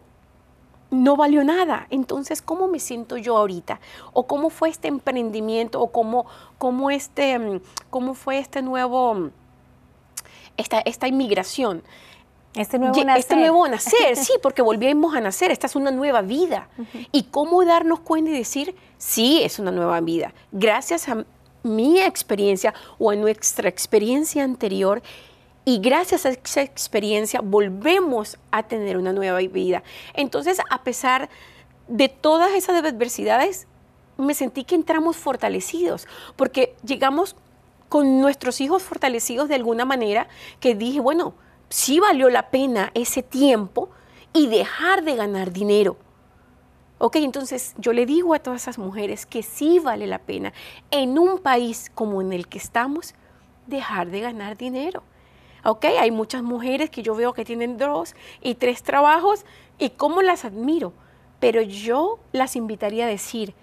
no 0.90 1.16
valió 1.16 1.42
nada. 1.42 1.86
Entonces, 1.90 2.40
¿cómo 2.40 2.68
me 2.68 2.78
siento 2.78 3.16
yo 3.16 3.36
ahorita? 3.36 3.80
¿O 4.12 4.26
cómo 4.26 4.48
fue 4.48 4.70
este 4.70 4.88
emprendimiento? 4.88 5.82
¿O 5.82 5.90
cómo, 5.90 6.24
cómo, 6.56 6.90
este, 6.90 7.38
mm, 7.38 7.60
cómo 7.90 8.14
fue 8.14 8.38
este 8.38 8.62
nuevo, 8.62 9.12
mm, 9.12 9.30
esta, 10.58 10.80
esta 10.80 11.08
inmigración? 11.08 11.82
Este 12.54 12.78
nuevo 12.78 12.94
nacer. 13.04 13.18
Este 13.18 13.36
nuevo 13.36 13.68
nacer, 13.68 14.16
sí, 14.16 14.32
porque 14.42 14.62
volvimos 14.62 15.14
a 15.14 15.20
nacer, 15.20 15.50
esta 15.50 15.66
es 15.66 15.76
una 15.76 15.90
nueva 15.90 16.22
vida. 16.22 16.68
Y 17.12 17.24
cómo 17.24 17.64
darnos 17.64 18.00
cuenta 18.00 18.30
y 18.30 18.34
decir, 18.34 18.74
sí, 18.98 19.40
es 19.42 19.58
una 19.58 19.70
nueva 19.70 20.00
vida. 20.00 20.34
Gracias 20.52 21.08
a 21.08 21.24
mi 21.62 22.00
experiencia 22.00 22.74
o 22.98 23.10
a 23.10 23.16
nuestra 23.16 23.68
experiencia 23.68 24.44
anterior 24.44 25.02
y 25.64 25.80
gracias 25.80 26.24
a 26.24 26.30
esa 26.30 26.62
experiencia 26.62 27.40
volvemos 27.42 28.38
a 28.50 28.62
tener 28.62 28.96
una 28.96 29.12
nueva 29.12 29.38
vida. 29.38 29.82
Entonces, 30.14 30.58
a 30.70 30.82
pesar 30.82 31.28
de 31.88 32.08
todas 32.08 32.52
esas 32.52 32.82
adversidades, 32.82 33.66
me 34.16 34.34
sentí 34.34 34.64
que 34.64 34.74
entramos 34.74 35.16
fortalecidos, 35.16 36.08
porque 36.36 36.74
llegamos 36.84 37.36
con 37.88 38.20
nuestros 38.20 38.60
hijos 38.60 38.82
fortalecidos 38.82 39.48
de 39.48 39.54
alguna 39.54 39.84
manera, 39.84 40.28
que 40.60 40.74
dije, 40.74 41.00
bueno, 41.00 41.34
sí 41.68 42.00
valió 42.00 42.30
la 42.30 42.50
pena 42.50 42.90
ese 42.94 43.22
tiempo 43.22 43.90
y 44.32 44.46
dejar 44.46 45.04
de 45.04 45.16
ganar 45.16 45.52
dinero. 45.52 45.96
Ok, 46.98 47.16
entonces 47.16 47.74
yo 47.78 47.92
le 47.92 48.06
digo 48.06 48.34
a 48.34 48.40
todas 48.40 48.62
esas 48.62 48.78
mujeres 48.78 49.24
que 49.24 49.42
sí 49.42 49.78
vale 49.78 50.06
la 50.06 50.18
pena 50.18 50.52
en 50.90 51.18
un 51.18 51.38
país 51.38 51.92
como 51.94 52.20
en 52.20 52.32
el 52.32 52.48
que 52.48 52.58
estamos, 52.58 53.14
dejar 53.68 54.10
de 54.10 54.20
ganar 54.20 54.56
dinero. 54.56 55.04
Ok, 55.64 55.84
hay 55.84 56.10
muchas 56.10 56.42
mujeres 56.42 56.90
que 56.90 57.02
yo 57.02 57.14
veo 57.14 57.32
que 57.34 57.44
tienen 57.44 57.78
dos 57.78 58.14
y 58.42 58.56
tres 58.56 58.82
trabajos 58.82 59.44
y 59.78 59.90
cómo 59.90 60.22
las 60.22 60.44
admiro, 60.44 60.92
pero 61.38 61.62
yo 61.62 62.18
las 62.32 62.56
invitaría 62.56 63.06
a 63.06 63.08
decir, 63.08 63.54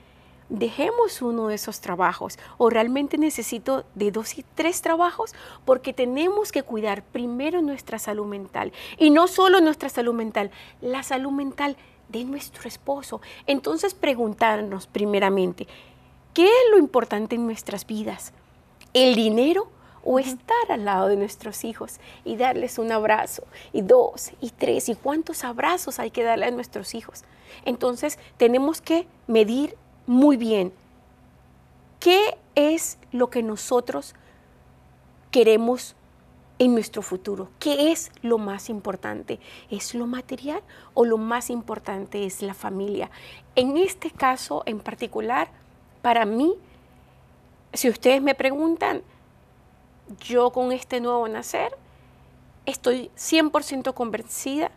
dejemos 0.50 1.22
uno 1.22 1.48
de 1.48 1.56
esos 1.56 1.82
trabajos 1.82 2.38
o 2.58 2.70
realmente 2.70 3.18
necesito 3.18 3.86
de 3.96 4.12
dos 4.12 4.38
y 4.38 4.46
tres 4.56 4.82
trabajos 4.82 5.34
porque 5.66 5.94
tenemos 5.94 6.52
que 6.52 6.64
cuidar 6.64 7.04
primero 7.04 7.62
nuestra 7.62 8.00
salud 8.00 8.26
mental 8.26 8.72
y 8.98 9.10
no 9.10 9.28
solo 9.28 9.62
nuestra 9.62 9.90
salud 9.90 10.14
mental, 10.14 10.52
la 10.82 11.04
salud 11.04 11.32
mental 11.32 11.78
de 12.10 12.24
nuestro 12.24 12.68
esposo. 12.68 13.22
Entonces 13.48 13.94
preguntarnos 13.94 14.88
primeramente, 14.88 15.68
¿qué 16.34 16.46
es 16.46 16.72
lo 16.72 16.78
importante 16.78 17.36
en 17.36 17.46
nuestras 17.46 17.86
vidas? 17.86 18.34
¿El 18.94 19.16
dinero 19.16 19.68
o 20.06 20.20
estar 20.20 20.72
al 20.72 20.86
lado 20.86 21.08
de 21.08 21.18
nuestros 21.18 21.66
hijos 21.66 22.00
y 22.24 22.38
darles 22.38 22.78
un 22.78 22.92
abrazo, 22.92 23.44
y 23.74 23.82
dos, 23.82 24.32
y 24.40 24.52
tres, 24.52 24.88
y 24.88 24.96
cuántos 24.96 25.44
abrazos 25.44 26.00
hay 26.00 26.12
que 26.12 26.24
darle 26.24 26.46
a 26.46 26.52
nuestros 26.52 26.94
hijos. 26.94 27.24
Entonces 27.66 28.20
tenemos 28.38 28.82
que 28.82 29.08
medir 29.26 29.76
muy 30.08 30.38
bien 30.38 30.74
qué 32.00 32.38
es 32.56 32.98
lo 33.12 33.30
que 33.30 33.44
nosotros 33.44 34.16
queremos 35.32 35.96
en 36.60 36.74
nuestro 36.74 37.02
futuro. 37.02 37.50
¿Qué 37.60 37.92
es 37.92 38.12
lo 38.22 38.38
más 38.38 38.70
importante? 38.70 39.40
¿Es 39.70 39.94
lo 39.94 40.08
material 40.08 40.62
o 40.94 41.06
lo 41.06 41.18
más 41.18 41.50
importante 41.50 42.26
es 42.26 42.42
la 42.42 42.54
familia? 42.54 43.10
En 43.56 43.78
este 43.78 44.12
caso 44.12 44.64
en 44.66 44.80
particular, 44.80 45.50
para 46.02 46.26
mí, 46.26 46.54
si 47.74 47.90
ustedes 47.90 48.22
me 48.22 48.36
preguntan, 48.36 49.02
yo 50.20 50.52
con 50.52 50.72
este 50.72 51.02
nuevo 51.02 51.28
nacer 51.28 51.76
estoy 52.66 53.12
100% 53.18 53.94
convencida 53.94 54.72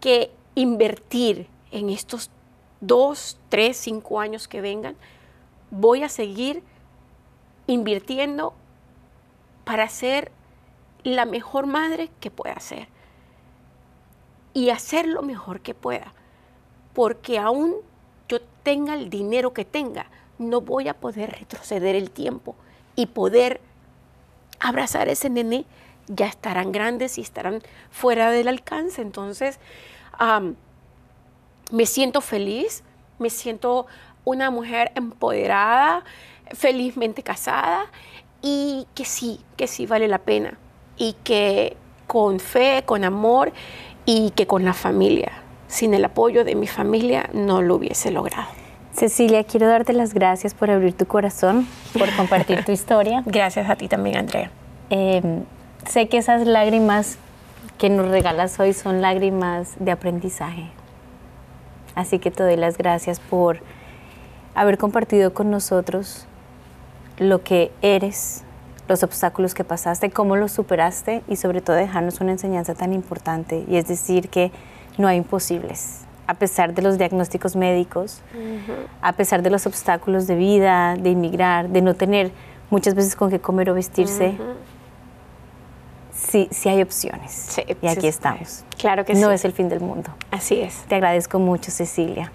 que 0.00 0.30
invertir 0.54 1.48
en 1.70 1.88
estos 1.88 2.30
dos, 2.80 3.38
tres, 3.48 3.76
cinco 3.76 4.20
años 4.20 4.48
que 4.48 4.60
vengan, 4.60 4.96
voy 5.70 6.02
a 6.02 6.08
seguir 6.08 6.62
invirtiendo 7.66 8.54
para 9.64 9.88
ser 9.88 10.30
la 11.02 11.24
mejor 11.24 11.66
madre 11.66 12.10
que 12.20 12.30
pueda 12.30 12.58
ser 12.60 12.88
y 14.52 14.70
hacer 14.70 15.06
lo 15.06 15.22
mejor 15.22 15.60
que 15.60 15.74
pueda, 15.74 16.12
porque 16.92 17.38
aún 17.38 17.74
yo 18.28 18.40
tenga 18.62 18.94
el 18.94 19.10
dinero 19.10 19.52
que 19.52 19.64
tenga, 19.64 20.06
no 20.38 20.60
voy 20.60 20.88
a 20.88 20.94
poder 20.94 21.38
retroceder 21.38 21.96
el 21.96 22.10
tiempo 22.10 22.54
y 22.96 23.06
poder 23.06 23.60
abrazar 24.60 25.08
a 25.08 25.12
ese 25.12 25.28
nene, 25.28 25.66
ya 26.06 26.26
estarán 26.26 26.72
grandes 26.72 27.18
y 27.18 27.20
estarán 27.20 27.62
fuera 27.90 28.30
del 28.30 28.48
alcance. 28.48 29.02
Entonces, 29.02 29.58
me 31.70 31.86
siento 31.86 32.20
feliz, 32.20 32.82
me 33.18 33.30
siento 33.30 33.86
una 34.24 34.50
mujer 34.50 34.92
empoderada, 34.94 36.04
felizmente 36.52 37.22
casada 37.22 37.86
y 38.42 38.86
que 38.94 39.04
sí, 39.04 39.40
que 39.56 39.66
sí 39.66 39.86
vale 39.86 40.08
la 40.08 40.18
pena 40.18 40.58
y 40.96 41.14
que 41.24 41.76
con 42.06 42.40
fe, 42.40 42.82
con 42.84 43.04
amor 43.04 43.52
y 44.04 44.30
que 44.30 44.46
con 44.46 44.64
la 44.64 44.74
familia. 44.74 45.32
Sin 45.66 45.94
el 45.94 46.04
apoyo 46.04 46.44
de 46.44 46.54
mi 46.54 46.66
familia 46.66 47.28
no 47.32 47.62
lo 47.62 47.76
hubiese 47.76 48.10
logrado. 48.10 48.48
Cecilia, 48.92 49.42
quiero 49.42 49.66
darte 49.66 49.92
las 49.92 50.14
gracias 50.14 50.54
por 50.54 50.70
abrir 50.70 50.94
tu 50.94 51.06
corazón, 51.06 51.66
por 51.98 52.14
compartir 52.14 52.64
tu 52.64 52.72
historia. 52.72 53.22
Gracias 53.26 53.68
a 53.68 53.74
ti 53.74 53.88
también, 53.88 54.18
Andrea. 54.18 54.50
Em, 54.90 55.42
sé 55.88 56.08
que 56.08 56.18
esas 56.18 56.46
lágrimas 56.46 57.18
que 57.78 57.90
nos 57.90 58.08
regalas 58.08 58.60
hoy 58.60 58.72
son 58.72 59.00
lágrimas 59.00 59.74
de 59.80 59.90
aprendizaje. 59.90 60.70
Así 61.94 62.18
que 62.18 62.30
te 62.30 62.42
doy 62.42 62.56
las 62.56 62.76
gracias 62.76 63.20
por 63.20 63.60
haber 64.54 64.78
compartido 64.78 65.34
con 65.34 65.50
nosotros 65.50 66.26
lo 67.18 67.42
que 67.42 67.70
eres, 67.82 68.42
los 68.88 69.02
obstáculos 69.02 69.54
que 69.54 69.64
pasaste, 69.64 70.10
cómo 70.10 70.36
los 70.36 70.52
superaste 70.52 71.22
y 71.28 71.36
sobre 71.36 71.60
todo 71.60 71.76
dejarnos 71.76 72.20
una 72.20 72.32
enseñanza 72.32 72.74
tan 72.74 72.92
importante. 72.92 73.64
Y 73.68 73.76
es 73.76 73.86
decir 73.86 74.28
que 74.28 74.50
no 74.98 75.08
hay 75.08 75.18
imposibles. 75.18 76.00
A 76.26 76.34
pesar 76.34 76.74
de 76.74 76.82
los 76.82 76.98
diagnósticos 76.98 77.54
médicos, 77.54 78.22
a 79.02 79.12
pesar 79.12 79.42
de 79.42 79.50
los 79.50 79.66
obstáculos 79.66 80.26
de 80.26 80.36
vida, 80.36 80.96
de 80.96 81.10
inmigrar, 81.10 81.68
de 81.68 81.82
no 81.82 81.94
tener 81.94 82.32
muchas 82.70 82.94
veces 82.94 83.14
con 83.14 83.30
qué 83.30 83.40
comer 83.40 83.70
o 83.70 83.74
vestirse, 83.74 84.36
sí, 86.14 86.48
sí 86.50 86.68
hay 86.68 86.82
opciones. 86.82 87.56
y 87.82 87.86
aquí 87.86 88.06
estamos. 88.06 88.64
Claro 88.78 89.04
que 89.04 89.14
sí. 89.14 89.20
No 89.20 89.30
es 89.30 89.44
el 89.44 89.52
fin 89.52 89.68
del 89.68 89.80
mundo. 89.80 90.10
Así 90.30 90.60
es. 90.60 90.84
Te 90.88 90.94
agradezco 90.94 91.38
mucho, 91.38 91.70
Cecilia. 91.70 92.32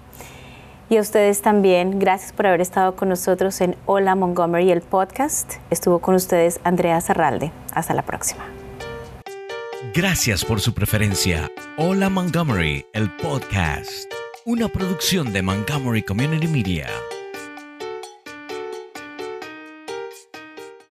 Y 0.88 0.96
a 0.96 1.00
ustedes 1.00 1.40
también, 1.40 2.00
gracias 2.00 2.32
por 2.32 2.48
haber 2.48 2.60
estado 2.60 2.96
con 2.96 3.08
nosotros 3.08 3.60
en 3.60 3.76
Hola 3.86 4.16
Montgomery, 4.16 4.72
el 4.72 4.80
podcast. 4.80 5.54
Estuvo 5.70 6.00
con 6.00 6.16
ustedes 6.16 6.58
Andrea 6.64 7.00
Zarralde. 7.00 7.52
Hasta 7.72 7.94
la 7.94 8.02
próxima. 8.02 8.44
Gracias 9.94 10.44
por 10.44 10.60
su 10.60 10.74
preferencia. 10.74 11.48
Hola 11.76 12.10
Montgomery, 12.10 12.86
el 12.92 13.10
podcast. 13.16 14.12
Una 14.44 14.68
producción 14.68 15.32
de 15.32 15.42
Montgomery 15.42 16.02
Community 16.02 16.48
Media. 16.48 16.88